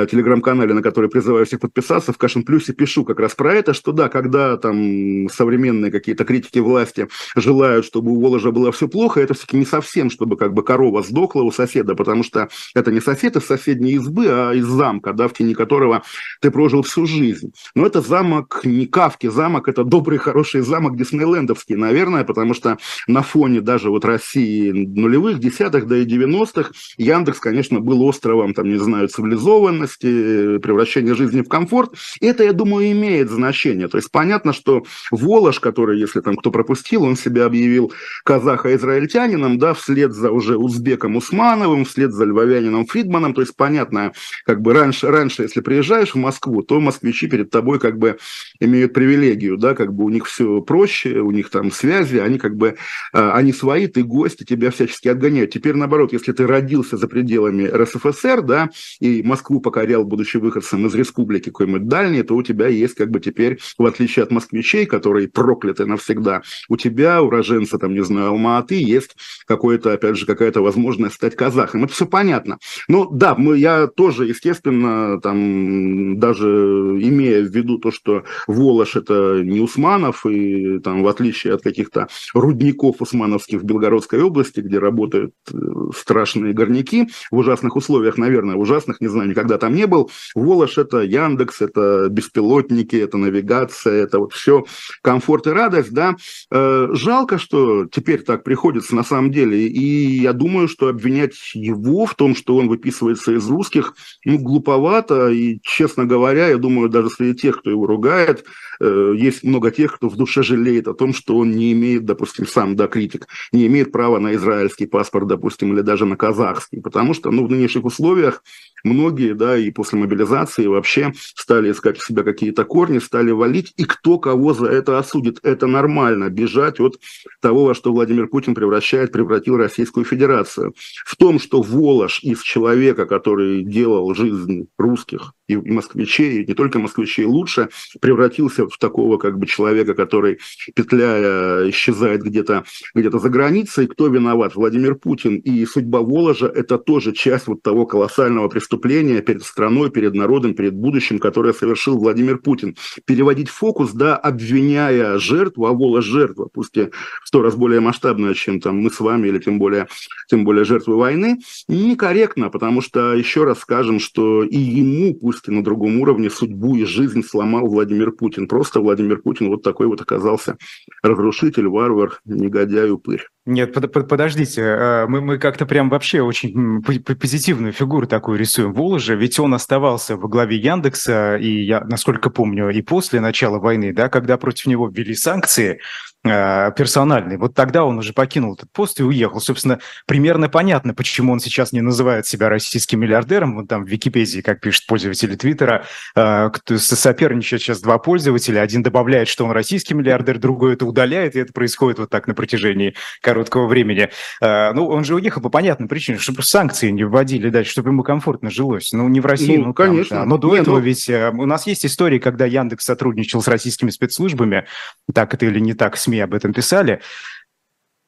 [0.06, 3.92] телеграм-канале, на который призываю всех подписаться, в Кашин Плюсе пишу как раз про это, что
[3.92, 9.34] да, когда там современные какие-то критики власти желают, чтобы у Воложа было все плохо, это
[9.34, 13.36] все-таки не совсем, чтобы как бы корова сдохла у соседа, потому что это не сосед
[13.36, 16.02] из соседней избы, а из замка, да, в тени которого
[16.40, 17.52] ты прожил всю жизнь.
[17.74, 23.22] Но это замок не Кавки, замок это добрый, хороший замок диснейлендовский, наверное, потому что на
[23.22, 28.78] фоне даже вот России нулевых, десятых, да и девяностых Яндекс, конечно, был островом, там, не
[28.78, 31.94] знаю, цивилизованным, ценности, превращение жизни в комфорт.
[32.20, 33.88] Это, я думаю, имеет значение.
[33.88, 37.92] То есть понятно, что Волош, который, если там кто пропустил, он себя объявил
[38.24, 43.34] казаха-израильтянином, да, вслед за уже узбеком Усмановым, вслед за львовянином Фридманом.
[43.34, 44.12] То есть понятно,
[44.44, 48.18] как бы раньше, раньше, если приезжаешь в Москву, то москвичи перед тобой как бы
[48.60, 52.56] имеют привилегию, да, как бы у них все проще, у них там связи, они как
[52.56, 52.76] бы,
[53.12, 55.50] а, они свои, ты гости, тебя всячески отгоняют.
[55.50, 60.94] Теперь наоборот, если ты родился за пределами РСФСР, да, и Москву покорял, будучи выходцем из
[60.94, 65.28] республики какой-нибудь дальней, то у тебя есть как бы теперь, в отличие от москвичей, которые
[65.28, 71.14] прокляты навсегда, у тебя, уроженца, там, не знаю, Алма-Аты, есть какое-то, опять же, какая-то возможность
[71.14, 71.84] стать казахом.
[71.84, 72.58] Это все понятно.
[72.86, 79.40] Ну, да, мы, я тоже, естественно, там, даже имея в виду то, что Волош– это
[79.42, 85.32] не Усманов, и там, в отличие от каких-то рудников усмановских в Белгородской области, где работают
[85.50, 85.56] э,
[85.96, 90.10] страшные горняки в ужасных условиях, наверное, ужасных, не знаю, никогда там не был.
[90.34, 94.64] Волош– это Яндекс, это беспилотники, это навигация, это вот все
[95.02, 96.16] комфорт и радость, да.
[96.50, 102.06] Э, жалко, что теперь так приходится на самом деле, и я думаю, что обвинять его
[102.06, 103.94] в том, что он выписывается из русских,
[104.24, 108.44] ну, глуповато, и, честно говоря, я думаю, даже среди тех, кто его ругает,
[108.80, 112.48] э, есть много тех, кто в душе жалеет о том, что он не имеет, допустим,
[112.48, 117.14] сам, да, критик, не имеет права на израильский паспорт, допустим, или даже на казахский, потому
[117.14, 118.42] что, ну, в нынешних условиях
[118.84, 123.84] многие, да, и после мобилизации вообще стали искать в себя какие-то корни, стали валить, и
[123.84, 125.40] кто кого за это осудит.
[125.42, 127.00] Это нормально, бежать от
[127.40, 130.74] того, во что Владимир Путин превращает, превратил Российскую Федерацию.
[131.04, 136.78] В том, что Волош из человека, который делал жизнь русских и москвичей, и не только
[136.78, 137.68] москвичей лучше,
[138.00, 140.38] превратился в такого как бы человека, который,
[140.74, 143.86] петляя, исчезает где-то где за границей.
[143.86, 144.54] Кто виноват?
[144.54, 145.36] Владимир Путин.
[145.36, 150.74] И судьба Воложа– это тоже часть вот того колоссального преступления перед страной, перед народом, перед
[150.74, 152.76] будущим, которое совершил Владимир Путин.
[153.04, 156.90] Переводить фокус, да, обвиняя жертву, а Волож жертва, пусть и
[157.22, 159.88] в сто раз более масштабная, чем там мы с вами, или тем более,
[160.28, 161.38] тем более жертвы войны,
[161.68, 166.76] некорректно, потому что, еще раз скажем, что и ему, пусть физически на другом уровне судьбу
[166.76, 168.48] и жизнь сломал Владимир Путин.
[168.48, 170.56] Просто Владимир Путин вот такой вот оказался
[171.02, 173.26] разрушитель, варвар, негодяй, упырь.
[173.44, 178.72] Нет, под, под, подождите, э, мы, мы как-то прям вообще очень позитивную фигуру такую рисуем
[178.72, 183.92] Воложа, ведь он оставался во главе Яндекса, и я, насколько помню, и после начала войны,
[183.92, 185.80] да, когда против него ввели санкции,
[186.22, 187.36] персональный.
[187.36, 189.40] Вот тогда он уже покинул этот пост и уехал.
[189.40, 193.56] Собственно, примерно понятно, почему он сейчас не называет себя российским миллиардером.
[193.56, 198.60] Вот там в Википедии, как пишет пользователи Твиттера, э, соперничают сейчас два пользователя.
[198.60, 202.34] Один добавляет, что он российский миллиардер, другой это удаляет, и это происходит вот так на
[202.34, 204.08] протяжении короткого времени.
[204.40, 208.04] Э, ну, он же уехал по понятным причинам, чтобы санкции не вводили дальше, чтобы ему
[208.04, 208.92] комфортно жилось.
[208.92, 210.18] Ну, не в России, ну, ну конечно.
[210.18, 210.30] Там, да.
[210.30, 210.82] Но до не, этого ну...
[210.82, 214.66] ведь у нас есть истории, когда Яндекс сотрудничал с российскими спецслужбами,
[215.12, 217.00] так это или не так, СМИ СМИ об этом писали.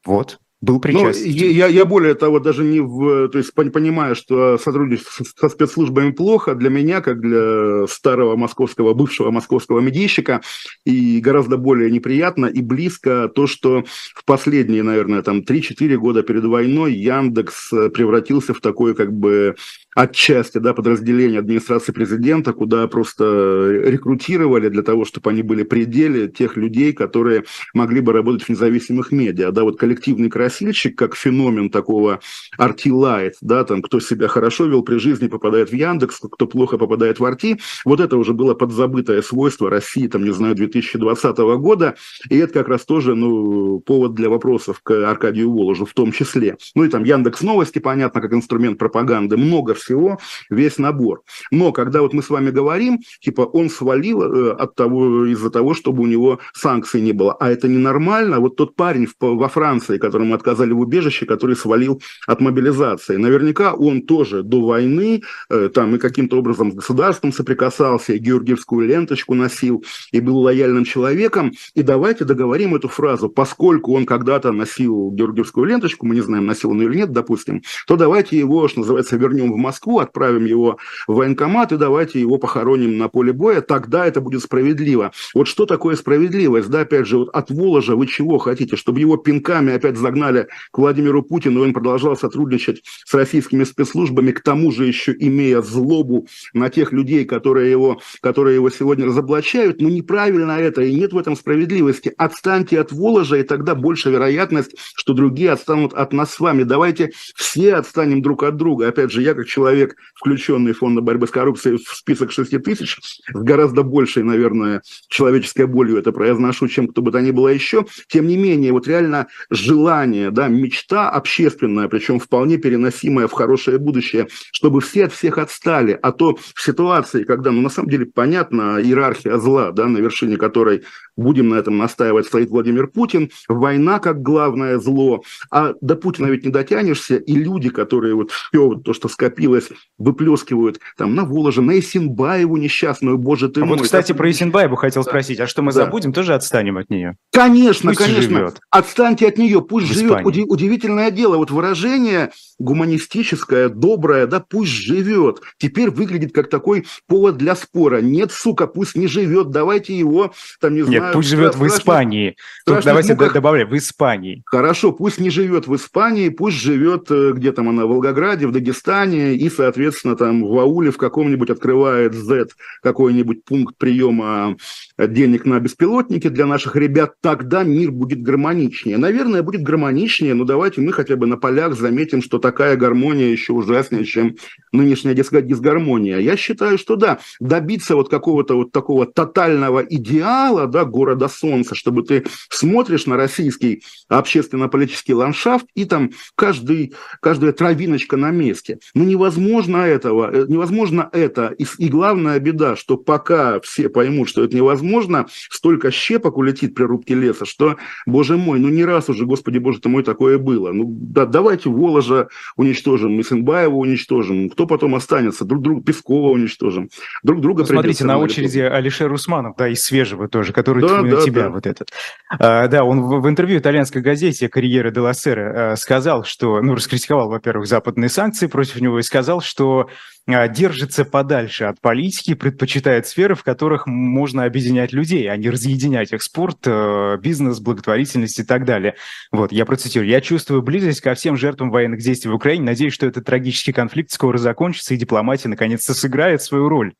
[0.04, 1.30] Вот, был причастен.
[1.30, 3.28] Ну, я, я более того, даже не в...
[3.28, 9.30] То есть понимая, что сотрудничество со спецслужбами плохо, для меня, как для старого московского, бывшего
[9.30, 10.42] московского медийщика,
[10.84, 16.44] и гораздо более неприятно и близко то, что в последние, наверное, там 3-4 года перед
[16.44, 19.56] войной Яндекс превратился в такой как бы
[19.94, 26.56] отчасти да, подразделение администрации президента, куда просто рекрутировали для того, чтобы они были пределе тех
[26.56, 29.50] людей, которые могли бы работать в независимых медиа.
[29.50, 32.20] Да, вот коллективный красильщик, как феномен такого
[32.58, 37.20] артилайт, да, там, кто себя хорошо вел при жизни, попадает в Яндекс, кто плохо попадает
[37.20, 41.94] в Арти, вот это уже было подзабытое свойство России, там, не знаю, 2020 года,
[42.28, 46.56] и это как раз тоже, ну, повод для вопросов к Аркадию Воложу в том числе.
[46.74, 50.18] Ну и там Яндекс Новости, понятно, как инструмент пропаганды, много всего
[50.50, 51.22] весь набор.
[51.50, 55.74] Но когда вот мы с вами говорим, типа он свалил э, от того, из-за того,
[55.74, 58.40] чтобы у него санкций не было, а это ненормально.
[58.40, 64.02] Вот тот парень во Франции, которому отказали в убежище, который свалил от мобилизации, наверняка он
[64.02, 69.84] тоже до войны э, там и каким-то образом с государством соприкасался, и георгиевскую ленточку носил,
[70.12, 71.52] и был лояльным человеком.
[71.74, 76.70] И давайте договорим эту фразу, поскольку он когда-то носил георгиевскую ленточку, мы не знаем, носил
[76.70, 80.78] он или нет, допустим, то давайте его, что называется, вернем в Москву, Москву, отправим его
[81.08, 85.10] в военкомат и давайте его похороним на поле боя, тогда это будет справедливо.
[85.34, 86.70] Вот что такое справедливость?
[86.70, 88.76] Да, опять же, вот от Воложа вы чего хотите?
[88.76, 94.30] Чтобы его пинками опять загнали к Владимиру Путину, и он продолжал сотрудничать с российскими спецслужбами,
[94.30, 99.80] к тому же еще имея злобу на тех людей, которые его, которые его сегодня разоблачают.
[99.80, 102.14] Ну, неправильно это, и нет в этом справедливости.
[102.16, 106.62] Отстаньте от Воложа, и тогда больше вероятность, что другие отстанут от нас с вами.
[106.62, 108.86] Давайте все отстанем друг от друга.
[108.86, 112.62] Опять же, я как человек человек, включенный в фонд борьбы с коррупцией в список 6
[112.62, 117.48] тысяч, с гораздо большей, наверное, человеческой болью это произношу, чем кто бы то ни было
[117.48, 117.86] еще.
[118.08, 124.28] Тем не менее, вот реально желание, да, мечта общественная, причем вполне переносимая в хорошее будущее,
[124.52, 125.98] чтобы все от всех отстали.
[126.02, 130.36] А то в ситуации, когда, ну, на самом деле, понятно, иерархия зла, да, на вершине
[130.36, 130.84] которой
[131.16, 136.44] будем на этом настаивать, стоит Владимир Путин, война как главное зло, а до Путина ведь
[136.44, 141.62] не дотянешься, и люди, которые вот все вот то, что скопилось, выплескивают там на Воложа,
[141.62, 143.76] на Исенбаеву несчастную, боже ты а мой.
[143.76, 144.16] Вот, кстати, так...
[144.16, 145.10] про Исенбаеву хотел да.
[145.10, 145.84] спросить, а что мы да.
[145.84, 147.16] забудем, тоже отстанем от нее?
[147.32, 148.60] Конечно, пусть конечно, живет.
[148.70, 150.24] отстаньте от нее, пусть живет.
[150.24, 155.40] Уди- удивительное дело, вот выражение гуманистическое, доброе, да, пусть живет.
[155.58, 158.00] Теперь выглядит как такой повод для спора.
[158.00, 162.36] Нет, сука, пусть не живет, давайте его, там, не знаю, Нет, пусть живет в Испании.
[162.66, 163.32] Тут давайте муках...
[163.32, 164.42] добавляем, в Испании.
[164.46, 168.52] Хорошо, пусть не живет в Испании, пусть живет, э, где там она, в Волгограде, в
[168.52, 172.48] Дагестане, и, соответственно, там в ауле в каком-нибудь открывает Z
[172.82, 174.56] какой-нибудь пункт приема
[174.98, 178.98] денег на беспилотники для наших ребят, тогда мир будет гармоничнее.
[178.98, 183.52] Наверное, будет гармоничнее, но давайте мы хотя бы на полях заметим, что такая гармония еще
[183.52, 184.36] ужаснее, чем
[184.72, 186.18] нынешняя дисгармония.
[186.18, 192.04] Я считаю, что да, добиться вот какого-то вот такого тотального идеала, да, города солнца, чтобы
[192.04, 198.78] ты смотришь на российский общественно-политический ландшафт, и там каждый, каждая травиночка на месте.
[198.94, 201.52] Ну, невозможно этого, э, невозможно это.
[201.58, 206.84] И, и главная беда, что пока все поймут, что это невозможно, столько щепок улетит при
[206.84, 207.76] рубке леса, что,
[208.06, 210.70] боже мой, ну не раз уже, господи боже ты мой, такое было.
[210.70, 214.48] Ну да, давайте Воложа уничтожим, Исенбаева уничтожим.
[214.48, 215.44] Кто потом останется?
[215.44, 216.88] Друг друга Пескова уничтожим.
[217.24, 221.22] Друг друга ну, Смотрите, на очереди Алишер Усманов, да, из свежего тоже, который да, да,
[221.22, 221.50] тебя да.
[221.50, 221.90] вот этот.
[222.38, 226.74] А, да, он в, в интервью итальянской газете «Карьера де ла Сера» сказал, что, ну,
[226.74, 229.88] раскритиковал, во-первых, западные санкции против него и сказал, что
[230.26, 236.12] а, держится подальше от политики, предпочитает сферы, в которых можно объединять людей, а не разъединять
[236.12, 238.94] их спорт, э, бизнес, благотворительность и так далее.
[239.32, 240.08] Вот, я процитирую.
[240.08, 242.64] «Я чувствую близость ко всем жертвам военных действий в Украине.
[242.64, 246.94] Надеюсь, что этот трагический конфликт скоро закончится, и дипломатия наконец-то сыграет свою роль».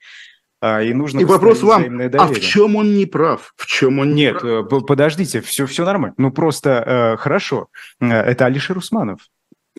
[0.66, 3.52] А, и нужно и вопрос вам, а в чем он не прав?
[3.54, 4.72] В чем он Нет, не прав?
[4.72, 6.14] Э, подождите, все, все нормально.
[6.16, 7.68] Ну просто э, хорошо.
[8.00, 9.20] Это Алишер Усманов.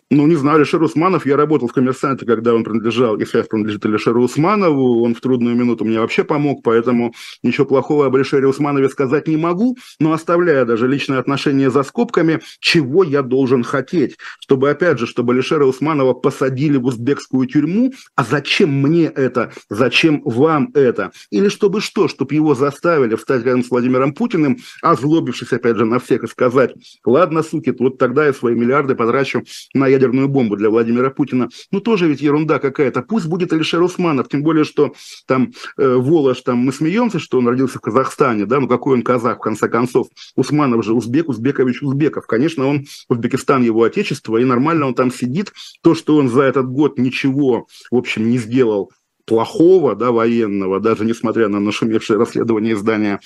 [0.08, 3.84] Ну, не знаю, Алишер Усманов, я работал в «Коммерсанте», когда он принадлежал, и сейчас принадлежит
[3.86, 8.88] Алишеру Усманову, он в трудную минуту мне вообще помог, поэтому ничего плохого об Алишере Усманове
[8.88, 14.70] сказать не могу, но оставляя даже личные отношения за скобками, чего я должен хотеть, чтобы,
[14.70, 20.70] опять же, чтобы Алишера Усманова посадили в узбекскую тюрьму, а зачем мне это, зачем вам
[20.74, 25.84] это, или чтобы что, чтобы его заставили встать рядом с Владимиром Путиным, озлобившись, опять же,
[25.84, 29.42] на всех и сказать, ладно, суки, вот тогда я свои миллиарды потрачу
[29.74, 31.48] на ядерную бомбу для Владимира Путина.
[31.72, 33.02] Ну, тоже ведь ерунда какая-то.
[33.02, 34.92] Пусть будет Алишер Усманов, тем более, что
[35.26, 39.02] там э, Волош, там мы смеемся, что он родился в Казахстане, да, ну какой он
[39.02, 40.08] казах, в конце концов.
[40.36, 42.26] Усманов же узбек, Узбекович Узбеков.
[42.26, 45.52] Конечно, он Узбекистан его отечество, и нормально он там сидит.
[45.82, 48.90] То, что он за этот год ничего, в общем, не сделал
[49.26, 53.20] плохого, да, военного, даже несмотря на нашумевшее расследование издания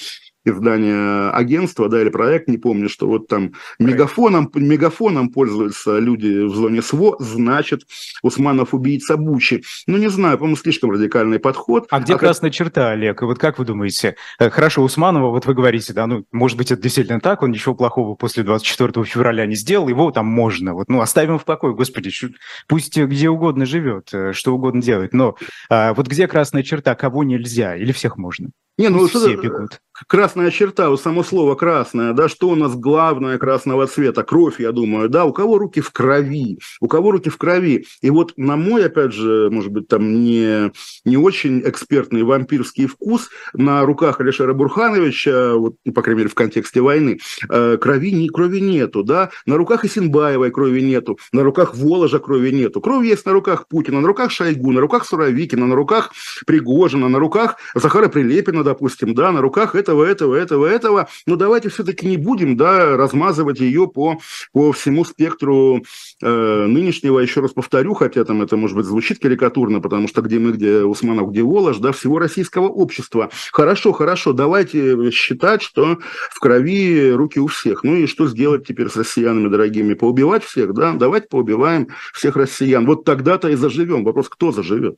[0.45, 6.55] издания агентства, да, или проект, не помню, что вот там мегафоном, мегафоном пользуются люди в
[6.55, 7.83] зоне СВО, значит,
[8.23, 9.63] Усманов убийца Бучи.
[9.87, 11.87] Ну, не знаю, по-моему, слишком радикальный подход.
[11.91, 12.57] А где а красная как...
[12.57, 13.23] черта, Олег?
[13.23, 14.17] И вот как вы думаете?
[14.39, 17.75] Э, хорошо, Усманова, вот вы говорите, да, ну, может быть, это действительно так, он ничего
[17.75, 22.11] плохого после 24 февраля не сделал, его там можно, вот, ну, оставим в покое, господи,
[22.67, 25.37] пусть где угодно живет, э, что угодно делает, но
[25.69, 28.51] а, вот где красная черта, кого нельзя или всех можно?
[28.79, 29.81] Не, ну все бегут.
[30.07, 34.23] Красная черта, вот само слово красное, да, что у нас главное красного цвета?
[34.23, 37.87] Кровь, я думаю, да, у кого руки в крови, у кого руки в крови.
[38.03, 40.73] И вот на мой, опять же, может быть, там не,
[41.05, 46.35] не очень экспертный вампирский вкус, на руках Алишера Бурхановича, вот, ну, по крайней мере, в
[46.35, 51.75] контексте войны, э, крови, не, крови нету, да, на руках Исенбаевой крови нету, на руках
[51.75, 52.81] Воложа крови нету.
[52.81, 56.13] Кровь есть на руках Путина, на руках Шойгу, на руках Суровикина, на руках
[56.47, 61.69] Пригожина, на руках Захара Прилепина, допустим, да, на руках этого, этого, этого, этого, но давайте
[61.69, 64.19] все-таки не будем, да, размазывать ее по,
[64.53, 65.83] по всему спектру
[66.23, 70.39] э, нынешнего, еще раз повторю, хотя там это, может быть, звучит карикатурно, потому что где
[70.39, 73.31] мы, где Усманов, где Волож, да, всего российского общества.
[73.53, 75.99] Хорошо, хорошо, давайте считать, что
[76.31, 77.85] в крови руки у всех.
[77.85, 79.95] Ну и что сделать теперь с россиянами дорогими?
[79.95, 80.93] Поубивать всех, да?
[80.93, 82.87] Давайте поубиваем всех россиян.
[82.87, 84.05] Вот тогда-то и заживем.
[84.05, 84.97] Вопрос, кто заживет?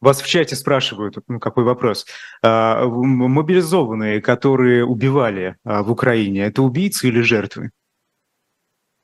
[0.00, 2.06] Вас в чате спрашивают, ну, какой вопрос.
[2.42, 7.70] А, мобилизованные, которые убивали а, в Украине, это убийцы или жертвы?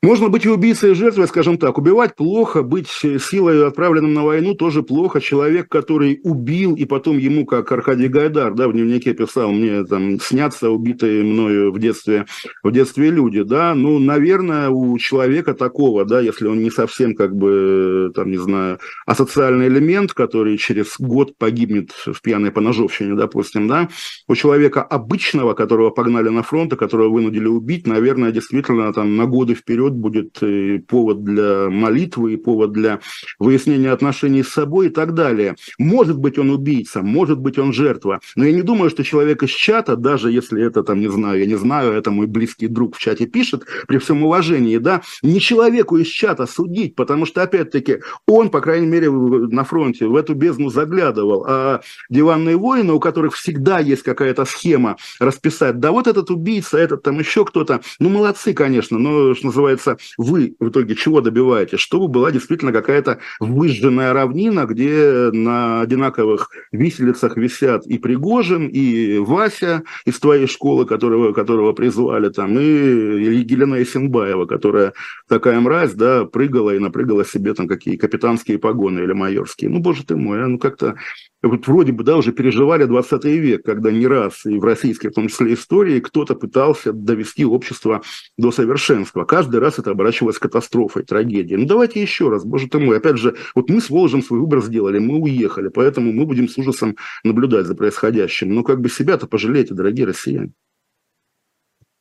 [0.06, 1.78] Можно быть и убийцей, и жертвой, скажем так.
[1.78, 5.20] Убивать плохо, быть силой, отправленным на войну, тоже плохо.
[5.20, 10.20] Человек, который убил, и потом ему, как Аркадий Гайдар, да, в дневнике писал, мне там
[10.20, 12.26] снятся убитые мною в детстве,
[12.62, 17.34] в детстве люди, да, ну, наверное, у человека такого, да, если он не совсем, как
[17.34, 23.88] бы, там, не знаю, асоциальный элемент, который через год погибнет в пьяной поножовщине, допустим, да,
[24.28, 29.26] у человека обычного, которого погнали на фронт, и которого вынудили убить, наверное, действительно, там, на
[29.26, 30.42] годы вперед будет
[30.86, 33.00] повод для молитвы, и повод для
[33.38, 35.56] выяснения отношений с собой и так далее.
[35.78, 39.50] Может быть, он убийца, может быть, он жертва, но я не думаю, что человек из
[39.50, 42.98] чата, даже если это, там, не знаю, я не знаю, это мой близкий друг в
[42.98, 48.50] чате пишет, при всем уважении, да, не человеку из чата судить, потому что, опять-таки, он,
[48.50, 51.80] по крайней мере, на фронте в эту бездну заглядывал, а
[52.10, 57.18] диванные воины, у которых всегда есть какая-то схема расписать, да вот этот убийца, этот там
[57.18, 59.85] еще кто-то, ну, молодцы, конечно, но, что называется,
[60.18, 61.80] вы в итоге чего добиваетесь?
[61.80, 69.82] Чтобы была действительно какая-то выжженная равнина, где на одинаковых виселицах висят и Пригожин, и Вася
[70.04, 74.92] из твоей школы, которого, которого призвали там, и Елена Исенбаева, которая
[75.28, 79.70] такая мразь, да, прыгала и напрыгала себе там какие капитанские погоны или майорские.
[79.70, 80.96] Ну, боже ты мой, а ну как-то
[81.42, 85.14] вот вроде бы, да, уже переживали 20 век, когда не раз и в российской, в
[85.14, 88.02] том числе, истории, кто-то пытался довести общество
[88.36, 89.24] до совершенства.
[89.24, 91.58] Каждый раз это оборачивалось катастрофой, трагедией.
[91.58, 92.98] Ну, давайте еще раз, боже ты мой.
[92.98, 96.56] Опять же, вот мы с Волжем свой выбор сделали, мы уехали, поэтому мы будем с
[96.58, 98.54] ужасом наблюдать за происходящим.
[98.54, 100.52] Но как бы себя-то пожалейте, дорогие россияне.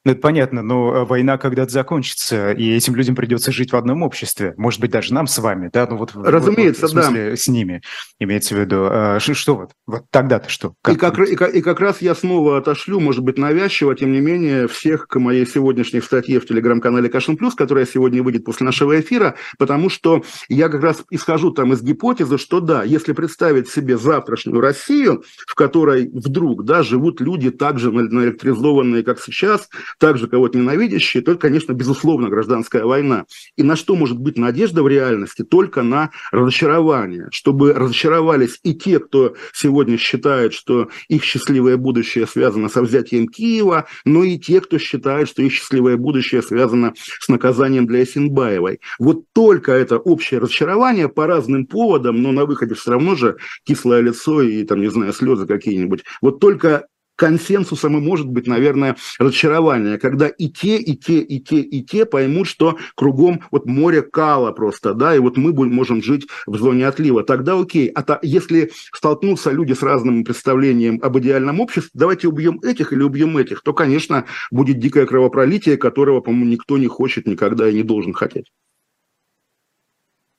[0.05, 4.03] Ну, это понятно, но э, война когда-то закончится, и этим людям придется жить в одном
[4.03, 4.53] обществе.
[4.55, 5.87] Может быть, даже нам с вами, да?
[5.89, 7.35] Ну, вот, Разумеется, вот, в смысле, да.
[7.35, 7.81] с ними,
[8.19, 8.85] имеется в виду.
[8.87, 9.71] А, что, что вот?
[9.87, 10.75] Вот тогда-то что?
[10.83, 10.95] Как?
[10.95, 14.19] И, как, и, как, и как раз я снова отошлю, может быть, навязчиво, тем не
[14.19, 18.99] менее, всех к моей сегодняшней статье в телеграм-канале Кашин Плюс, которая сегодня выйдет после нашего
[18.99, 23.97] эфира, потому что я как раз исхожу там из гипотезы, что да, если представить себе
[23.97, 29.67] завтрашнюю Россию, в которой вдруг, да, живут люди так же наэлектризованные, как сейчас,
[29.99, 33.25] также кого-то ненавидящие, то, конечно, безусловно, гражданская война.
[33.55, 35.43] И на что может быть надежда в реальности?
[35.43, 37.27] Только на разочарование.
[37.31, 43.87] Чтобы разочаровались и те, кто сегодня считает, что их счастливое будущее связано со взятием Киева,
[44.05, 48.79] но и те, кто считает, что их счастливое будущее связано с наказанием для Есенбаевой.
[48.99, 54.01] Вот только это общее разочарование по разным поводам, но на выходе все равно же кислое
[54.01, 56.03] лицо и, там, не знаю, слезы какие-нибудь.
[56.21, 61.59] Вот только консенсусом и может быть, наверное, разочарование, когда и те, и те, и те,
[61.59, 66.01] и те поймут, что кругом вот море кала просто, да, и вот мы будем, можем
[66.03, 67.23] жить в зоне отлива.
[67.23, 67.87] Тогда окей.
[67.89, 73.01] А то, если столкнутся люди с разным представлением об идеальном обществе, давайте убьем этих или
[73.01, 77.83] убьем этих, то, конечно, будет дикое кровопролитие, которого, по-моему, никто не хочет никогда и не
[77.83, 78.51] должен хотеть.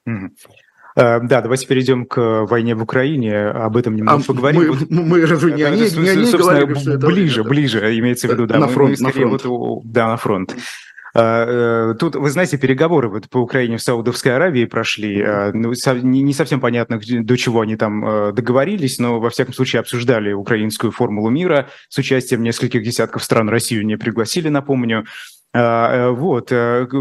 [0.07, 0.29] Э,
[0.97, 4.61] да, давайте перейдем к войне в Украине, об этом немного а поговорим.
[4.61, 7.49] Мы, мы, мы разве не они, не они говорили, что это Ближе, это...
[7.49, 8.59] ближе, имеется в виду, да.
[8.59, 9.45] На фронт, мы, на фронт.
[9.45, 10.57] Вот, да, на фронт.
[11.15, 15.25] Э, э, тут, вы знаете, переговоры вот по Украине в Саудовской Аравии прошли.
[15.55, 20.93] Ну, не совсем понятно, до чего они там договорились, но, во всяком случае, обсуждали украинскую
[20.93, 23.49] формулу мира с участием нескольких десятков стран.
[23.49, 25.05] Россию не пригласили, напомню.
[25.55, 26.51] Вот.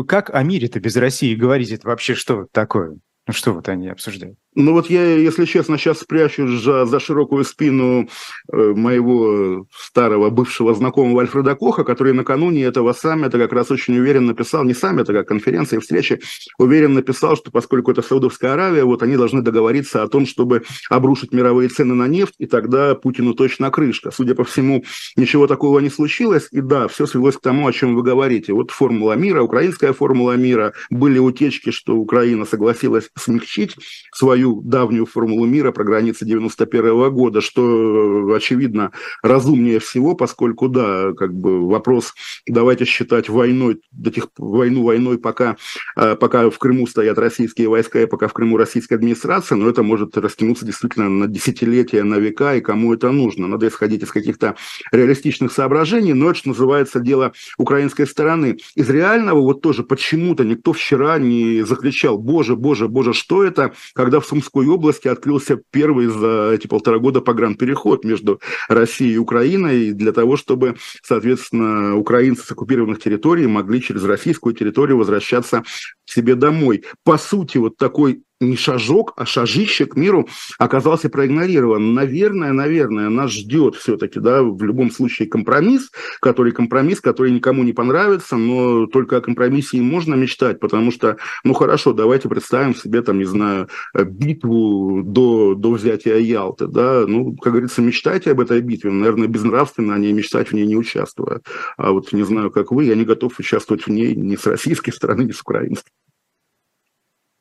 [0.07, 1.71] Как о мире-то без России говорить?
[1.71, 2.95] Это вообще что такое?
[3.27, 4.39] Ну что вот они обсуждают?
[4.55, 8.07] Ну вот я, если честно, сейчас спрячу за, за широкую спину
[8.51, 14.27] э, моего старого бывшего знакомого Альфреда Коха, который накануне этого саммита как раз очень уверенно
[14.27, 16.21] написал, не саммита, как конференции, встречи,
[16.57, 21.33] уверенно написал, что поскольку это Саудовская Аравия, вот они должны договориться о том, чтобы обрушить
[21.33, 24.11] мировые цены на нефть, и тогда Путину точно крышка.
[24.11, 24.85] Судя по всему,
[25.17, 28.53] ничего такого не случилось, и да, все свелось к тому, о чем вы говорите.
[28.53, 33.75] Вот формула мира, украинская формула мира, были утечки, что Украина согласилась смягчить
[34.13, 38.91] свою свою давнюю формулу мира про границы 91 года, что, очевидно,
[39.23, 42.13] разумнее всего, поскольку, да, как бы вопрос,
[42.47, 45.57] давайте считать войной, до тех, войну войной, пока,
[45.95, 49.83] а, пока в Крыму стоят российские войска и пока в Крыму российская администрация, но это
[49.83, 53.47] может растянуться действительно на десятилетия, на века, и кому это нужно.
[53.47, 54.55] Надо исходить из каких-то
[54.91, 58.57] реалистичных соображений, но это, что называется, дело украинской стороны.
[58.75, 64.19] Из реального вот тоже почему-то никто вчера не закричал, боже, боже, боже, что это, когда
[64.19, 70.11] в Сумской области открылся первый за эти полтора года погранпереход между Россией и Украиной для
[70.11, 76.83] того, чтобы, соответственно, украинцы с оккупированных территорий могли через российскую территорию возвращаться к себе домой.
[77.05, 80.27] По сути, вот такой не шажок, а шажище к миру
[80.57, 81.93] оказался проигнорирован.
[81.93, 87.73] Наверное, наверное, нас ждет все-таки, да, в любом случае компромисс, который компромисс, который никому не
[87.73, 93.01] понравится, но только о компромиссе и можно мечтать, потому что, ну хорошо, давайте представим себе,
[93.01, 98.61] там, не знаю, битву до, до взятия Ялты, да, ну, как говорится, мечтайте об этой
[98.61, 101.41] битве, наверное, безнравственно о ней мечтать в ней не участвуя.
[101.77, 104.91] А вот не знаю, как вы, я не готов участвовать в ней ни с российской
[104.91, 105.91] стороны, ни с украинской.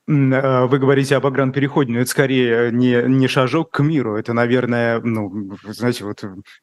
[0.06, 4.16] Э, вы говорите об агран-переходе, но это скорее не, не шажок к миру.
[4.16, 6.22] Это, наверное, ну, знаете, вот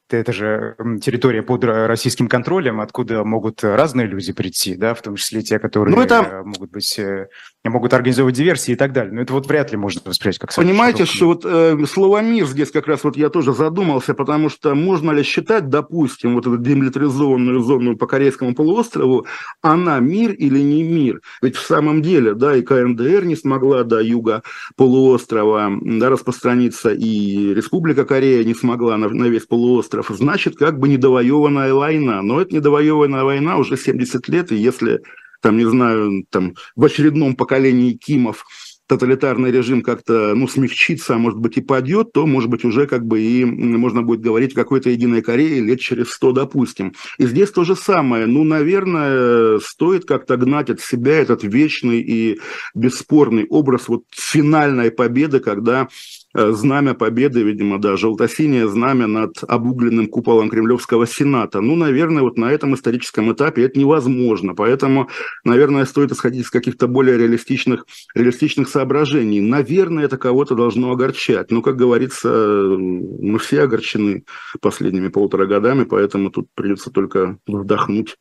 [0.10, 5.42] это же территория под российским контролем, откуда могут разные люди прийти, да, в том числе
[5.42, 6.44] те, которые ну, это...
[6.46, 7.30] могут быть, э,
[7.64, 9.14] могут организовывать диверсии и так далее.
[9.14, 12.70] Но это вот вряд ли можно воспринять как Понимаете, что вот э, слово «мир» здесь
[12.70, 17.60] как раз вот я тоже задумался, потому что можно ли считать, допустим, вот эту демилитаризованную
[17.62, 19.26] зону по Корейскому полуострову,
[19.62, 21.22] она мир или не мир?
[21.42, 24.44] Ведь в самом деле, да, и КНДР не смогла до юга
[24.76, 30.10] полуострова да, распространиться, и Республика Корея не смогла на, на весь полуостров.
[30.10, 32.22] Значит, как бы недовоеванная война.
[32.22, 35.02] Но это недовоеванная война уже 70 лет, и если
[35.42, 38.46] там, не знаю, там, в очередном поколении Кимов
[38.92, 43.06] тоталитарный режим как-то, ну, смягчится, а может быть и падет, то, может быть, уже как
[43.06, 46.94] бы и можно будет говорить какой-то единой Корее лет через сто, допустим.
[47.18, 48.26] И здесь то же самое.
[48.26, 52.42] Ну, наверное, стоит как-то гнать от себя этот вечный и
[52.76, 55.88] бесспорный образ вот финальной победы, когда
[56.34, 61.62] знамя победы, видимо, да, желто-синее знамя над обугленным куполом Кремлевского Сената.
[61.62, 64.56] Ну, наверное, вот на этом историческом этапе это невозможно.
[64.56, 65.10] Поэтому,
[65.44, 69.42] наверное, стоит исходить из каких-то более реалистичных, реалистичных соображений.
[69.42, 71.52] Наверное, это кого-то должно огорчать.
[71.52, 72.30] Но, как говорится,
[72.78, 74.24] мы все огорчены
[74.62, 78.18] последними полутора годами, поэтому тут придется только вдохнуть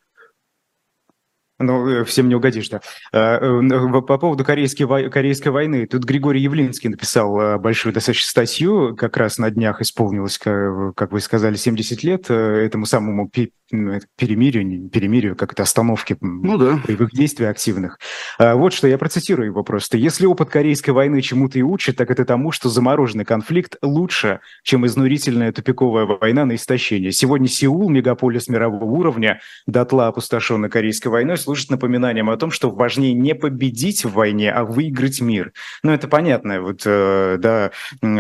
[1.61, 2.81] ну, э, всем не угодишь, да.
[3.13, 5.87] А, э, по поводу корейской, корейской войны.
[5.87, 8.97] Тут Григорий Явлинский написал э, большую достаточно статью.
[8.97, 13.29] Как раз на днях исполнилось, как вы сказали, 70 лет этому самому
[13.71, 16.81] перемирию, перемирию, как это, остановки ну, да.
[16.87, 17.99] боевых действий активных.
[18.39, 19.97] А, вот что я процитирую его просто.
[19.97, 24.87] «Если опыт Корейской войны чему-то и учит, так это тому, что замороженный конфликт лучше, чем
[24.87, 27.13] изнурительная тупиковая война на истощение.
[27.13, 33.13] Сегодня Сеул, мегаполис мирового уровня, дотла опустошенный Корейской войной, служит напоминанием о том, что важнее
[33.13, 35.53] не победить в войне, а выиграть мир.
[35.83, 37.71] Ну, это понятно, вот, э, да,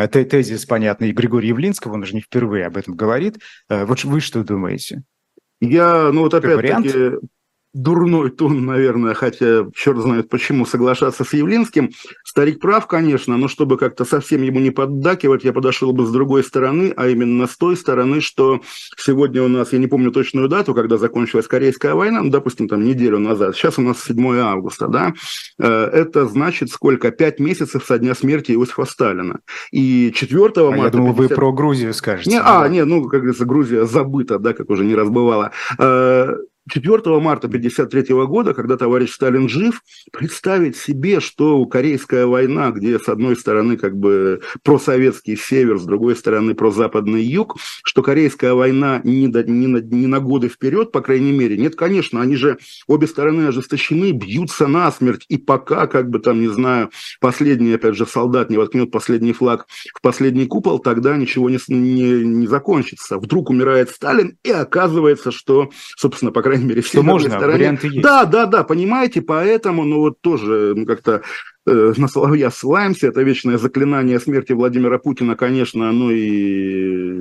[0.08, 3.38] тезис понятный Григория Явлинского, он же не впервые об этом говорит.
[3.68, 5.02] Э, вот вы что думаете?
[5.60, 7.18] Я, ну вот опять-таки,
[7.72, 11.90] дурной тон, наверное, хотя черт знает почему, соглашаться с Явлинским.
[12.24, 16.42] Старик прав, конечно, но чтобы как-то совсем ему не поддакивать, я подошел бы с другой
[16.42, 18.60] стороны, а именно с той стороны, что
[18.96, 22.84] сегодня у нас, я не помню точную дату, когда закончилась Корейская война, ну, допустим, там
[22.84, 25.14] неделю назад, сейчас у нас 7 августа, да,
[25.58, 27.10] э, это значит сколько?
[27.10, 29.40] Пять месяцев со дня смерти Иосифа Сталина.
[29.70, 30.84] И 4 а марта...
[30.84, 31.30] Я думал, 50...
[31.30, 32.30] вы про Грузию скажете.
[32.30, 35.52] Не, а, не, ну, как говорится, Грузия забыта, да, как уже не раз бывало.
[36.68, 39.82] Э, 4 марта 1953 года, когда товарищ Сталин жив,
[40.12, 46.16] представить себе, что Корейская война, где с одной стороны как бы просоветский север, с другой
[46.16, 51.00] стороны прозападный юг, что Корейская война не, до, не, на, не на годы вперед, по
[51.00, 51.56] крайней мере.
[51.56, 56.48] Нет, конечно, они же обе стороны ожесточены, бьются насмерть, и пока, как бы там, не
[56.48, 56.90] знаю,
[57.20, 62.24] последний, опять же, солдат не воткнет последний флаг в последний купол, тогда ничего не, не,
[62.24, 63.18] не закончится.
[63.18, 67.52] Вдруг умирает Сталин, и оказывается, что, собственно, по крайней мере, в Что можно, стороне.
[67.52, 68.02] варианты есть.
[68.02, 71.22] Да, да, да, понимаете, поэтому, ну вот тоже ну, как-то
[71.66, 77.20] э, на Соловья ссылаемся, это вечное заклинание смерти Владимира Путина, конечно, оно и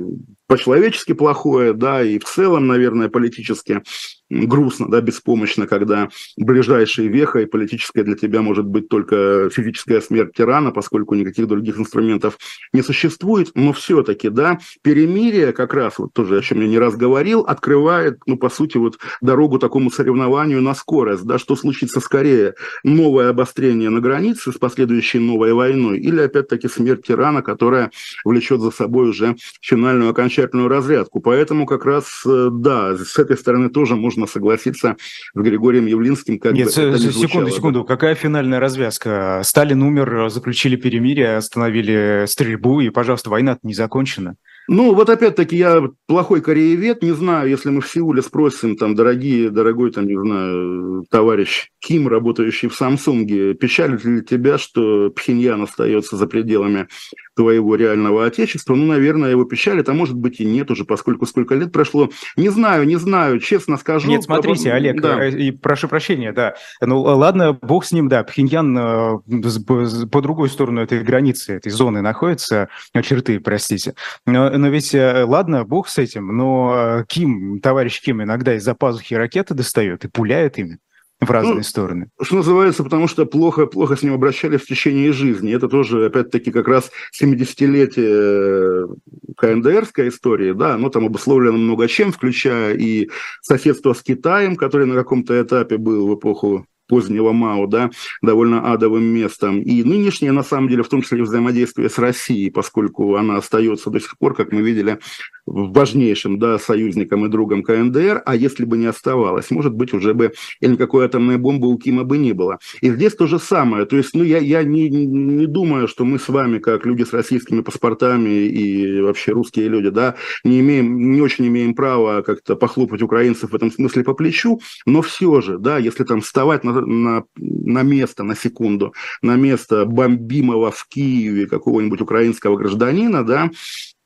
[0.50, 3.82] по-человечески плохое, да, и в целом, наверное, политически
[4.28, 10.72] грустно, да, беспомощно, когда ближайшей вехой политическая для тебя может быть только физическая смерть тирана,
[10.72, 12.36] поскольку никаких других инструментов
[12.72, 16.96] не существует, но все-таки, да, перемирие как раз, вот тоже, о чем я не раз
[16.96, 22.54] говорил, открывает, ну, по сути, вот дорогу такому соревнованию на скорость, да, что случится скорее,
[22.82, 27.92] новое обострение на границе с последующей новой войной или, опять-таки, смерть тирана, которая
[28.24, 31.20] влечет за собой уже финальную окончательную разрядку.
[31.20, 34.96] Поэтому как раз, э, да, с этой стороны тоже можно согласиться
[35.34, 36.38] с Григорием Явлинским.
[36.38, 37.80] Как Нет, бы не секунду, секунду.
[37.80, 37.86] Да?
[37.86, 39.40] Какая финальная развязка?
[39.44, 44.36] Сталин умер, заключили перемирие, остановили стрельбу, и, пожалуйста, война не закончена.
[44.68, 49.50] Ну, вот опять-таки, я плохой кореевед, не знаю, если мы в Сеуле спросим, там, дорогие,
[49.50, 56.16] дорогой, там, не знаю, товарищ Ким, работающий в Самсунге, печалит ли тебя, что Пхеньян остается
[56.16, 56.88] за пределами
[57.34, 58.74] твоего реального отечества?
[58.74, 62.10] Ну, наверное, его печалит, а может быть и нет уже, поскольку сколько лет прошло.
[62.36, 64.08] Не знаю, не знаю, честно скажу.
[64.08, 65.24] Нет, смотрите, Олег, да.
[65.24, 66.54] Э, и прошу прощения, да.
[66.82, 72.02] Ну, ладно, бог с ним, да, Пхеньян э, по другой сторону этой границы, этой зоны
[72.02, 72.68] находится,
[73.02, 73.94] черты, простите.
[74.26, 79.14] Но, но ведь, э, ладно, бог с этим, но Ким, товарищ Ким иногда из-за пазухи
[79.14, 80.78] ракеты достает и пуляет ими
[81.20, 82.08] в разные ну, стороны.
[82.20, 85.54] Что называется, потому что плохо, плохо с ним обращались в течение жизни.
[85.54, 86.90] Это тоже, опять-таки, как раз
[87.20, 88.96] 70-летие
[89.36, 93.10] КНДРской истории, да, оно там обусловлено много чем, включая и
[93.42, 99.04] соседство с Китаем, который на каком-то этапе был в эпоху позднего Мао, да, довольно адовым
[99.04, 99.62] местом.
[99.62, 104.00] И нынешнее, на самом деле, в том числе взаимодействие с Россией, поскольку она остается до
[104.00, 104.98] сих пор, как мы видели,
[105.46, 110.32] важнейшим да, союзником и другом КНДР, а если бы не оставалось, может быть, уже бы
[110.60, 112.58] и никакой атомной бомбы у Кима бы не было.
[112.80, 113.86] И здесь то же самое.
[113.86, 117.12] То есть, ну, я, я не, не думаю, что мы с вами, как люди с
[117.12, 123.02] российскими паспортами и вообще русские люди, да, не имеем, не очень имеем права как-то похлопать
[123.02, 127.24] украинцев в этом смысле по плечу, но все же, да, если там вставать на, на,
[127.36, 133.50] на место, на секунду, на место бомбимого в Киеве какого-нибудь украинского гражданина, да,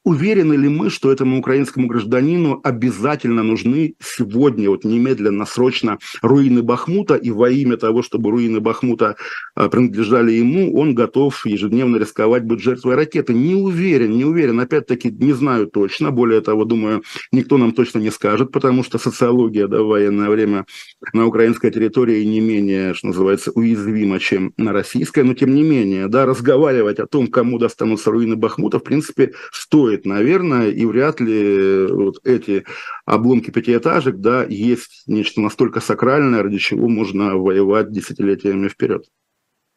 [0.04, 7.14] Уверены ли мы, что этому украинскому гражданину обязательно нужны сегодня, вот немедленно, срочно руины Бахмута,
[7.14, 9.16] и во имя того, чтобы руины Бахмута
[9.54, 13.32] а, принадлежали ему, он готов ежедневно рисковать быть жертвой ракеты?
[13.32, 14.60] Не уверен, не уверен.
[14.60, 16.10] Опять-таки, не знаю точно.
[16.10, 17.02] Более того, думаю,
[17.32, 20.66] никто нам точно не скажет, потому что социология да, в военное время
[21.14, 25.24] на украинской территории не менее, что называется, уязвима, чем на российской.
[25.24, 29.93] Но, тем не менее, да, разговаривать о том, кому достанутся руины Бахмута, в принципе, стоит
[29.94, 32.64] стоит, наверное, и вряд ли э, вот эти
[33.04, 39.04] обломки пятиэтажек, да, есть нечто настолько сакральное, ради чего можно воевать десятилетиями вперед.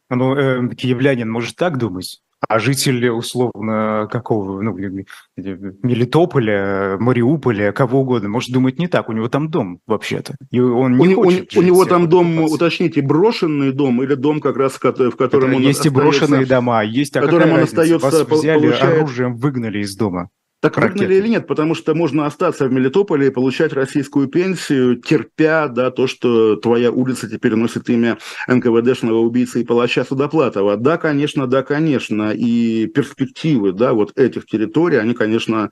[0.10, 2.22] Ну, э, киевлянин может так думать?
[2.48, 9.10] А жители, условно, какого, ну, Мелитополя, Мариуполя, кого угодно, может думать не так.
[9.10, 10.36] У него там дом, вообще-то.
[10.52, 14.40] И он не у, хочет у, у него там дом, уточните, брошенный дом или дом,
[14.40, 18.06] как раз в котором Это он Есть и брошенные дома, есть, а которым он остается,
[18.06, 18.98] Вас взяли, получает...
[18.98, 20.30] оружием выгнали из дома.
[20.74, 21.48] Так выгнали или нет?
[21.48, 26.92] Потому что можно остаться в Мелитополе и получать российскую пенсию, терпя да, то, что твоя
[26.92, 30.78] улица теперь носит имя НКВДшного убийцы и палача Судоплатова.
[30.78, 32.32] Да, конечно, да, конечно.
[32.32, 35.70] И перспективы да, вот этих территорий, они, конечно,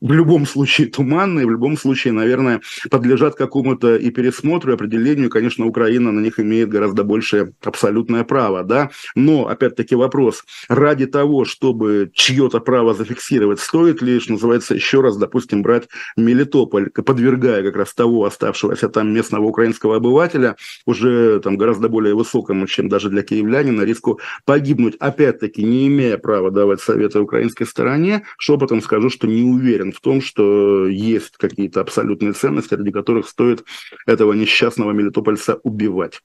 [0.00, 5.30] в любом случае туманные, в любом случае, наверное, подлежат какому-то и пересмотру, и определению.
[5.30, 8.64] Конечно, Украина на них имеет гораздо большее абсолютное право.
[8.64, 8.90] Да?
[9.14, 10.44] Но, опять-таки, вопрос.
[10.68, 16.90] Ради того, чтобы чье-то право зафиксировать, стоит ли что называется, еще раз, допустим, брать Мелитополь,
[16.90, 20.56] подвергая как раз того оставшегося там местного украинского обывателя,
[20.86, 26.50] уже там гораздо более высокому, чем даже для киевлянина, риску погибнуть, опять-таки, не имея права
[26.50, 32.32] давать советы украинской стороне, шепотом скажу, что не уверен в том, что есть какие-то абсолютные
[32.32, 33.64] ценности, ради которых стоит
[34.06, 36.20] этого несчастного мелитопольца убивать.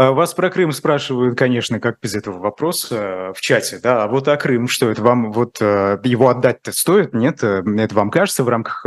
[0.00, 4.08] А, вас про Крым спрашивают, конечно, как без этого вопроса э, в чате, да, а
[4.08, 7.44] вот а Крым, что это вам, вот э, его отдать-то стоит, нет?
[7.44, 8.86] Э, это вам кажется в рамках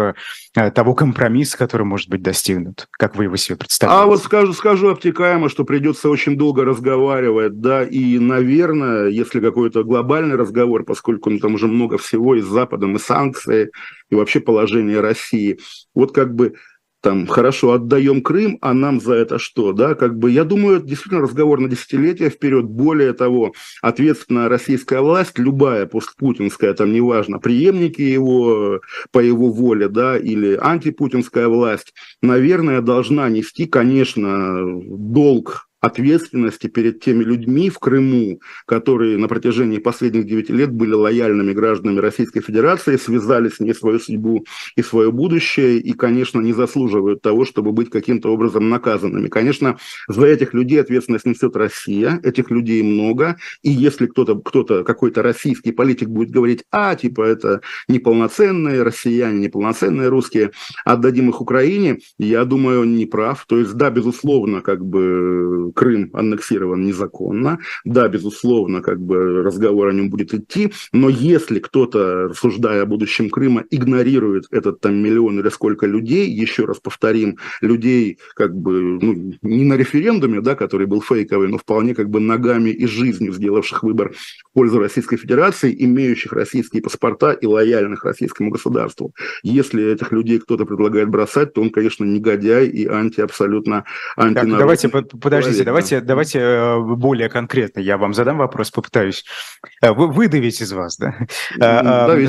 [0.74, 2.88] того компромисса, который может быть достигнут?
[2.90, 4.04] Как вы его себе представляете?
[4.04, 9.84] А вот скажу, скажу обтекаемо, что придется очень долго разговаривать, да, и, наверное, если какой-то
[9.84, 13.70] глобальный разговор, поскольку ну, там уже много всего и с Западом, и санкции,
[14.10, 15.60] и вообще положение России,
[15.94, 16.56] вот как бы
[17.04, 20.88] там, хорошо, отдаем Крым, а нам за это что, да, как бы, я думаю, это
[20.88, 23.52] действительно разговор на десятилетия вперед, более того,
[23.82, 28.80] ответственная российская власть, любая постпутинская, там, неважно, преемники его,
[29.12, 37.26] по его воле, да, или антипутинская власть, наверное, должна нести, конечно, долг ответственности перед теми
[37.26, 43.50] людьми в Крыму, которые на протяжении последних девяти лет были лояльными гражданами Российской Федерации, связали
[43.50, 44.46] с ней свою судьбу
[44.78, 49.28] и свое будущее, и, конечно, не заслуживают того, чтобы быть каким-то образом наказанными.
[49.28, 49.78] Конечно,
[50.08, 55.74] за этих людей ответственность несет Россия, этих людей много, и если кто-то, кто-то какой-то российский
[55.74, 57.60] политик будет говорить, а, типа, это
[57.90, 60.52] неполноценные россияне, неполноценные русские,
[60.86, 63.46] отдадим их Украине, я думаю, он не прав.
[63.48, 67.60] То есть, да, безусловно, как бы Крым аннексирован незаконно.
[67.86, 73.30] Да, безусловно, как бы разговор о нем будет идти, но если кто-то, рассуждая о будущем
[73.30, 79.34] Крыма, игнорирует этот там миллион или сколько людей, еще раз повторим, людей как бы ну,
[79.42, 83.84] не на референдуме, да, который был фейковый, но вполне как бы ногами и жизнью сделавших
[83.84, 89.14] выбор в пользу Российской Федерации, имеющих российские паспорта и лояльных российскому государству.
[89.42, 94.52] Если этих людей кто-то предлагает бросать, то он, конечно, негодяй и анти абсолютно антинародный.
[94.52, 97.80] Так, давайте, подождите, давайте, давайте э, более конкретно.
[97.80, 99.26] Я вам задам вопрос, попытаюсь
[99.82, 100.98] э, выдавить из вас.
[100.98, 101.16] Да?
[101.60, 102.28] Э,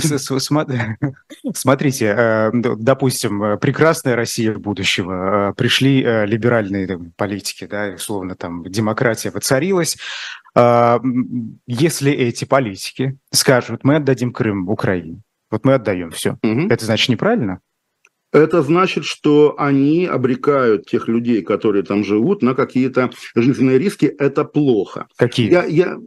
[1.54, 5.54] смотрите, допустим, прекрасная Россия будущего.
[5.56, 9.96] Пришли либеральные политики, да, условно, там, демократия воцарилась.
[10.56, 17.60] Если эти политики скажут, мы отдадим Крым Украине, вот мы отдаем все, это значит неправильно?
[18.34, 24.06] Это значит, что они обрекают тех людей, которые там живут, на какие-то жизненные риски.
[24.06, 25.06] Это плохо.
[25.16, 25.50] Какие?
[25.50, 25.98] Я, я,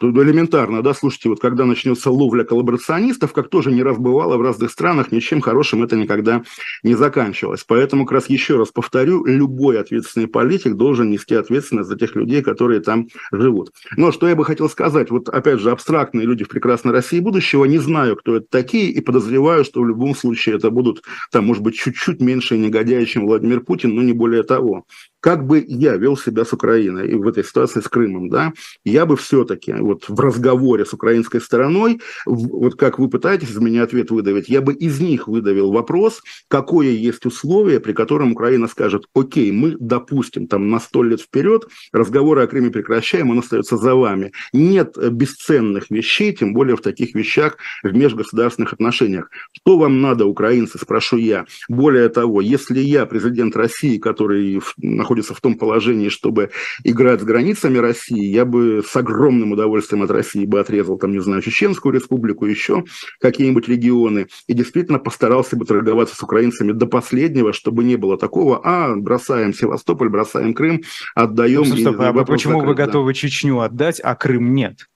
[0.00, 4.70] элементарно, да, слушайте, вот когда начнется ловля коллаборационистов, как тоже не раз бывало в разных
[4.70, 6.42] странах, ничем хорошим это никогда
[6.82, 7.64] не заканчивалось.
[7.66, 12.42] Поэтому как раз еще раз повторю, любой ответственный политик должен нести ответственность за тех людей,
[12.42, 13.72] которые там живут.
[13.96, 17.64] Но что я бы хотел сказать, вот опять же, абстрактные люди в прекрасной России будущего,
[17.64, 21.62] не знаю, кто это такие, и подозреваю, что в любом случае это будут, там, может
[21.62, 24.84] быть, чуть-чуть меньше негодяи, чем Владимир Путин, но не более того
[25.26, 28.52] как бы я вел себя с Украиной и в этой ситуации с Крымом, да,
[28.84, 33.82] я бы все-таки вот в разговоре с украинской стороной, вот как вы пытаетесь из меня
[33.82, 39.04] ответ выдавить, я бы из них выдавил вопрос, какое есть условие, при котором Украина скажет,
[39.14, 43.94] окей, мы допустим там на сто лет вперед, разговоры о Крыме прекращаем, он остается за
[43.94, 44.32] вами.
[44.52, 49.30] Нет бесценных вещей, тем более в таких вещах в межгосударственных отношениях.
[49.52, 51.46] Что вам надо, украинцы, спрошу я.
[51.68, 56.50] Более того, если я президент России, который находится в том положении, чтобы
[56.84, 61.20] играть с границами России, я бы с огромным удовольствием от России бы отрезал, там, не
[61.20, 62.84] знаю, Чеченскую республику, еще
[63.20, 68.60] какие-нибудь регионы, и действительно постарался бы торговаться с украинцами до последнего, чтобы не было такого,
[68.64, 70.82] а, бросаем Севастополь, бросаем Крым,
[71.14, 71.64] отдаем...
[71.64, 73.14] Стоп, стоп, а почему закрыть, вы готовы да.
[73.14, 74.86] Чечню отдать, а Крым нет?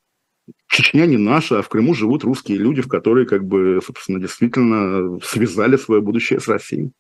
[0.69, 5.19] Чечня не наша, а в Крыму живут русские люди, в которые, как бы, собственно, действительно
[5.21, 6.93] связали свое будущее с Россией.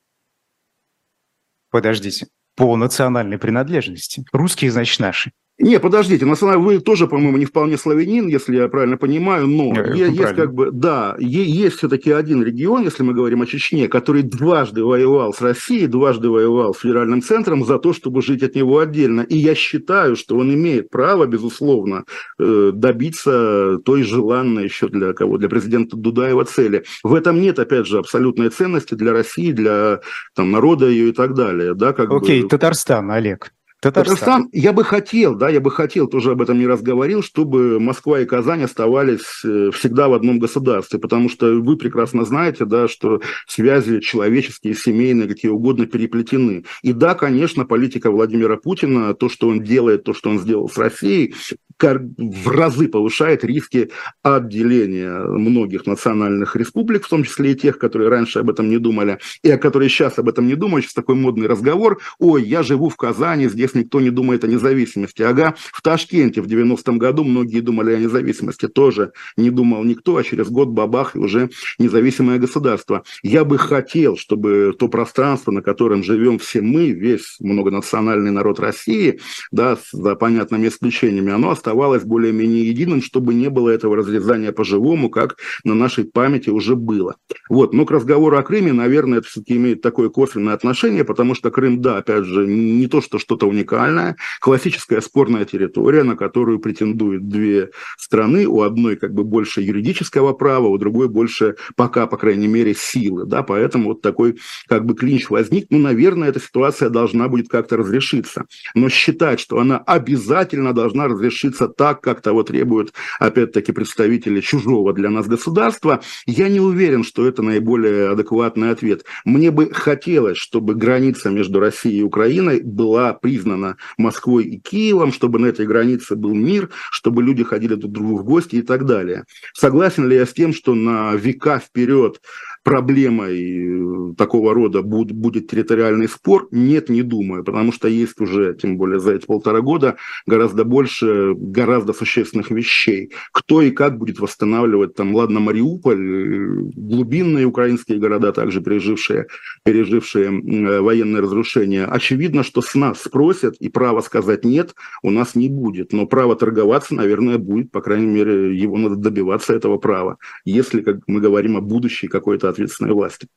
[1.70, 4.24] Подождите по национальной принадлежности.
[4.32, 5.32] Русские, значит, наши.
[5.60, 9.46] Не, подождите, на самом деле вы тоже, по-моему, не вполне славянин, если я правильно понимаю,
[9.46, 10.42] но я, есть правильно.
[10.42, 15.34] как бы, да, есть все-таки один регион, если мы говорим о Чечне, который дважды воевал
[15.34, 19.20] с Россией, дважды воевал с федеральным центром за то, чтобы жить от него отдельно.
[19.20, 22.04] И я считаю, что он имеет право, безусловно,
[22.38, 26.84] э, добиться той желанной еще для кого, для президента Дудаева цели.
[27.04, 30.00] В этом нет, опять же, абсолютной ценности для России, для
[30.34, 31.74] там, народа ее и так далее.
[31.74, 32.48] Да, как Окей, бы...
[32.48, 33.52] Татарстан, Олег.
[33.80, 34.16] Татарстан.
[34.16, 37.80] Татарстан, я бы хотел, да, я бы хотел, тоже об этом не раз говорил, чтобы
[37.80, 42.88] Москва и Казань оставались э, всегда в одном государстве, потому что вы прекрасно знаете, да,
[42.88, 46.64] что связи человеческие, семейные, какие угодно переплетены.
[46.82, 50.76] И да, конечно, политика Владимира Путина, то, что он делает, то, что он сделал с
[50.76, 51.34] Россией,
[51.82, 53.90] в разы повышает риски
[54.22, 59.18] отделения многих национальных республик, в том числе и тех, которые раньше об этом не думали,
[59.42, 60.84] и о которых сейчас об этом не думают.
[60.84, 62.00] Сейчас такой модный разговор.
[62.18, 65.22] Ой, я живу в Казани, здесь никто не думает о независимости.
[65.22, 68.68] Ага, в Ташкенте в 90-м году многие думали о независимости.
[68.68, 73.04] Тоже не думал никто, а через год бабах и уже независимое государство.
[73.22, 79.20] Я бы хотел, чтобы то пространство, на котором живем все мы, весь многонациональный народ России,
[79.50, 85.36] да, за понятными исключениями, оно оставалось более-менее единым, чтобы не было этого разрезания по-живому, как
[85.62, 87.14] на нашей памяти уже было.
[87.48, 87.72] Вот.
[87.72, 91.80] Но к разговору о Крыме, наверное, это все-таки имеет такое косвенное отношение, потому что Крым,
[91.80, 97.70] да, опять же, не то, что что-то уникальное, классическая спорная территория, на которую претендуют две
[97.96, 102.74] страны, у одной как бы больше юридического права, у другой больше пока, по крайней мере,
[102.76, 107.48] силы, да, поэтому вот такой как бы клинч возник, ну, наверное, эта ситуация должна будет
[107.48, 114.40] как-то разрешиться, но считать, что она обязательно должна разрешиться так, как того требуют, опять-таки, представители
[114.40, 119.04] чужого для нас государства, я не уверен, что это наиболее адекватный ответ.
[119.24, 125.38] Мне бы хотелось, чтобы граница между Россией и Украиной была признана Москвой и Киевом, чтобы
[125.38, 129.24] на этой границе был мир, чтобы люди ходили друг в гости и так далее.
[129.54, 132.20] Согласен ли я с тем, что на века вперед
[132.62, 136.48] проблемой э, такого рода будет территориальный спор?
[136.50, 139.96] Нет, не думаю, потому что есть уже, тем более за эти полтора года,
[140.26, 143.12] гораздо больше, гораздо существенных вещей.
[143.32, 149.26] Кто и как будет восстанавливать, там, ладно, Мариуполь, э, глубинные украинские города, также пережившие,
[149.64, 151.84] пережившие э, военные разрушения.
[151.84, 155.92] Очевидно, что с нас спросят, и право сказать «нет» у нас не будет.
[155.92, 160.96] Но право торговаться, наверное, будет, по крайней мере, его надо добиваться, этого права, если, как
[161.06, 163.28] мы говорим о будущей какой-то ответственной власти.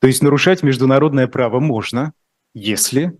[0.00, 2.12] То есть нарушать международное право можно,
[2.54, 3.18] если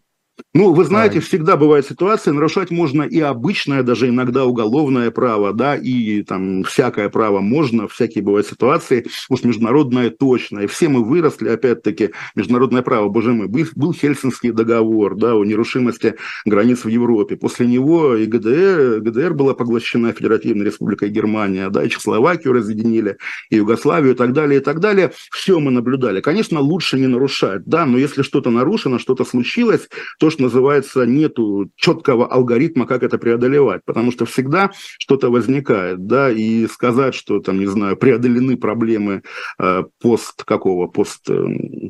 [0.54, 1.20] ну, вы знаете, да.
[1.20, 7.08] всегда бывает ситуация, нарушать можно и обычное, даже иногда уголовное право, да, и там всякое
[7.08, 10.60] право можно, всякие бывают ситуации, уж международное точно.
[10.60, 15.44] И все мы выросли, опять-таки, международное право, боже мой, был, был Хельсинский договор, да, о
[15.44, 16.14] нерушимости
[16.44, 17.36] границ в Европе.
[17.36, 23.18] После него и ГДР, ГДР была поглощена Федеративной Республикой Германия, да, и Чехословакию разъединили,
[23.50, 25.12] и Югославию, и так далее, и так далее.
[25.30, 26.20] Все мы наблюдали.
[26.20, 29.88] Конечно, лучше не нарушать, да, но если что-то нарушено, что-то случилось,
[30.18, 36.30] то, что называется, нету четкого алгоритма, как это преодолевать, потому что всегда что-то возникает, да,
[36.30, 39.22] и сказать, что там, не знаю, преодолены проблемы
[39.58, 41.44] э, пост какого, пост, э,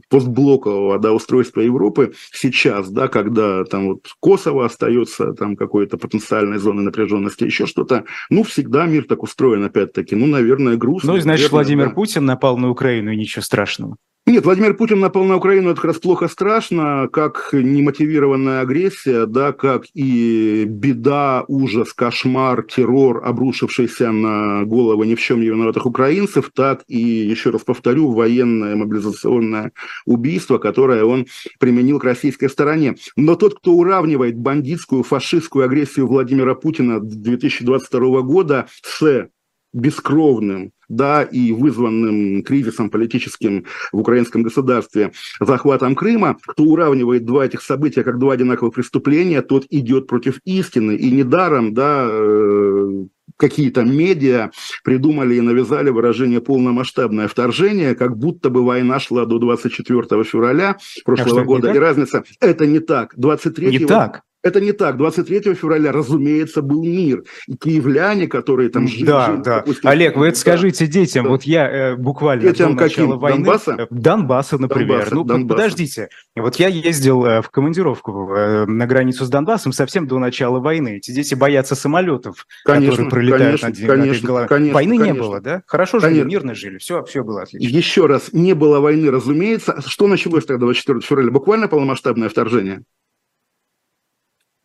[0.08, 6.84] постблокового, да, устройства Европы сейчас, да, когда там вот Косово остается там какой-то потенциальной зоной
[6.84, 11.12] напряженности, еще что-то, ну, всегда мир так устроен, опять-таки, ну, наверное, грустно.
[11.12, 11.94] Ну, и значит, наверное, Владимир да.
[11.94, 13.96] Путин напал на Украину, и ничего страшного.
[14.30, 19.50] Нет, Владимир Путин напал на Украину, это как раз плохо страшно, как немотивированная агрессия, да,
[19.50, 26.52] как и беда, ужас, кошмар, террор, обрушившийся на головы ни в чем не виноватых украинцев,
[26.54, 29.72] так и, еще раз повторю, военное мобилизационное
[30.06, 31.26] убийство, которое он
[31.58, 32.94] применил к российской стороне.
[33.16, 39.28] Но тот, кто уравнивает бандитскую, фашистскую агрессию Владимира Путина 2022 года с
[39.72, 47.62] бескровным, да, и вызванным кризисом политическим в украинском государстве, захватом Крыма, кто уравнивает два этих
[47.62, 50.96] события как два одинаковых преступления, тот идет против истины.
[50.96, 53.04] И недаром, да, э,
[53.36, 54.50] какие-то медиа
[54.84, 61.42] придумали и навязали выражение «полномасштабное вторжение», как будто бы война шла до 24 февраля прошлого
[61.42, 61.72] а года.
[61.72, 63.14] И разница– это не так.
[63.16, 64.22] 23 не так.
[64.42, 64.96] Это не так.
[64.96, 67.24] 23 февраля, разумеется, был мир.
[67.46, 69.04] И киевляне, которые там жили...
[69.04, 69.56] Да, жили, да.
[69.56, 70.40] Допустим, Олег, вы это да.
[70.40, 71.24] скажите детям.
[71.24, 71.30] Да.
[71.30, 73.18] Вот я э, буквально детям до начала каким?
[73.18, 73.44] войны...
[73.44, 73.76] Донбасса?
[73.78, 74.88] Э, Донбасса, например.
[74.88, 75.56] Донбасса, ну, Донбасса.
[75.56, 76.08] подождите.
[76.36, 80.96] Вот я ездил э, в командировку э, на границу с Донбассом совсем до начала войны.
[80.96, 84.48] Эти дети боятся самолетов, конечно, которые пролетают конечно, над, конечно, над головой.
[84.48, 85.12] Конечно, войны конечно.
[85.12, 85.62] не было, да?
[85.66, 86.22] Хорошо конечно.
[86.22, 86.78] жили, мирно жили.
[86.78, 87.76] Все, все было отлично.
[87.76, 89.82] Еще раз, не было войны, разумеется.
[89.86, 91.30] Что началось тогда 24 февраля?
[91.30, 92.84] Буквально полномасштабное вторжение?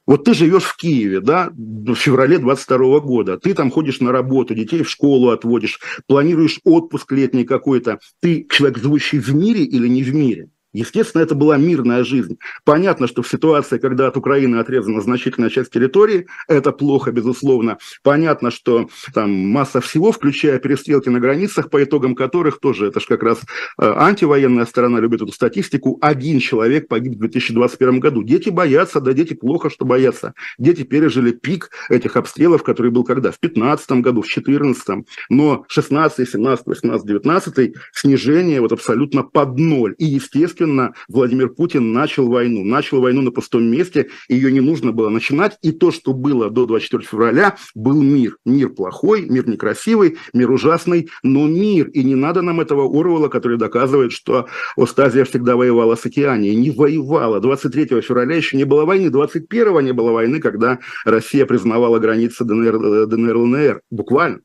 [0.06, 4.54] Вот ты живешь в Киеве, да, в феврале 22 года, ты там ходишь на работу,
[4.54, 8.00] детей в школу отводишь, планируешь отпуск летний какой-то.
[8.22, 10.50] Ты человек, живущий в мире или не в мире?
[10.76, 12.38] Естественно, это была мирная жизнь.
[12.66, 17.78] Понятно, что в ситуации, когда от Украины отрезана значительная часть территории, это плохо, безусловно.
[18.04, 23.06] Понятно, что там масса всего, включая перестрелки на границах, по итогам которых тоже, это же
[23.08, 23.44] как раз э,
[23.86, 28.24] антивоенная сторона любит эту статистику, один человек погиб в 2021 году.
[28.24, 30.34] Дети боятся, да дети плохо, что боятся.
[30.58, 33.32] Дети пережили пик этих обстрелов, который был когда?
[33.32, 35.06] В 2015 году, в 2014.
[35.30, 39.96] Но 16, 17, 18, 19 снижение вот абсолютно под ноль.
[39.98, 42.64] И, естественно, естественно, Владимир Путин начал войну.
[42.64, 45.58] Начал войну на пустом месте, ее не нужно было начинать.
[45.62, 48.38] И то, что было до 24 февраля, был мир.
[48.46, 51.88] Мир плохой, мир некрасивый, мир ужасный, но мир.
[51.90, 56.56] И не надо нам этого Орвала, который доказывает, что Остазия всегда воевала с Океанией.
[56.56, 57.40] Не воевала.
[57.40, 63.08] 23 февраля еще не было войны, 21 не было войны, когда Россия признавала границы ДНР,
[63.08, 63.82] ДНР ЛНР.
[63.92, 64.42] Буквально.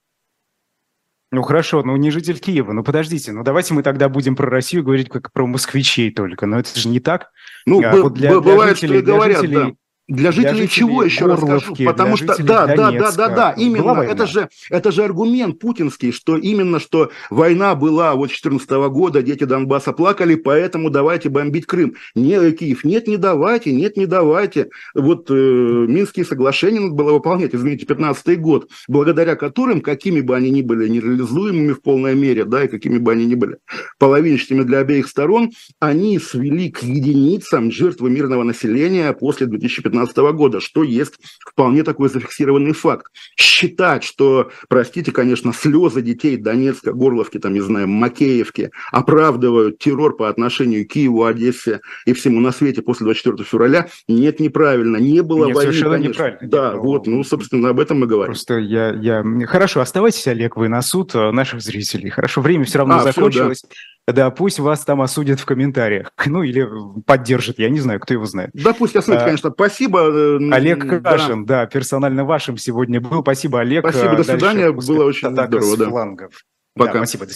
[1.33, 4.83] Ну хорошо, ну не житель Киева, ну подождите, ну давайте мы тогда будем про Россию
[4.83, 7.31] говорить как про москвичей только, но это же не так.
[7.67, 9.73] Ну, а, вот для, бывает, для жителей, что и говорят, жителей, да.
[10.11, 11.75] Для жителей, для жителей чего еще расскажу?
[11.85, 16.37] Потому что да, да, да, да, да, именно это же это же аргумент путинский, что
[16.37, 21.95] именно что война была вот 14 года, дети Донбасса плакали, поэтому давайте бомбить Крым.
[22.17, 24.71] Не Киев, нет, не давайте, нет, не давайте.
[24.95, 30.51] Вот э, Минские соглашения надо было выполнять, извините, 15 год, благодаря которым, какими бы они
[30.51, 33.59] ни были нереализуемыми в полной мере, да, и какими бы они ни были
[33.99, 40.61] половинчатыми для обеих сторон, они свели к единицам жертвы мирного населения после 2015 2015 года,
[40.61, 43.07] что есть вполне такой зафиксированный факт.
[43.37, 50.29] Считать, что, простите, конечно, слезы детей Донецка, Горловки, там, не знаю, Макеевки оправдывают террор по
[50.29, 54.97] отношению к Киеву, Одессе и всему на свете после 24 февраля, нет, неправильно.
[54.97, 56.13] Не было нет, войны, совершенно конечно.
[56.13, 56.49] неправильно.
[56.49, 58.33] Да, нет, вот, ну, собственно, об этом мы говорим.
[58.33, 59.25] Просто я, я...
[59.47, 62.11] Хорошо, оставайтесь, Олег, вы на суд э, наших зрителей.
[62.11, 63.59] Хорошо, время все равно а, закончилось.
[63.59, 63.75] Все, да.
[64.07, 66.13] Да, пусть вас там осудят в комментариях.
[66.27, 66.69] Ну, или
[67.07, 68.51] поддержат, я не знаю, кто его знает.
[68.53, 69.51] Да, пусть осудят, а, конечно.
[69.51, 70.01] Спасибо.
[70.01, 71.67] Э, Олег Кашин, да.
[71.67, 73.23] персонально вашим сегодня был.
[73.23, 73.89] Спасибо, Олег.
[73.89, 74.71] Спасибо, до свидания.
[74.71, 76.17] Было очень здорово.
[76.17, 76.29] Да.
[76.77, 76.93] Пока.
[76.93, 77.27] Да, спасибо,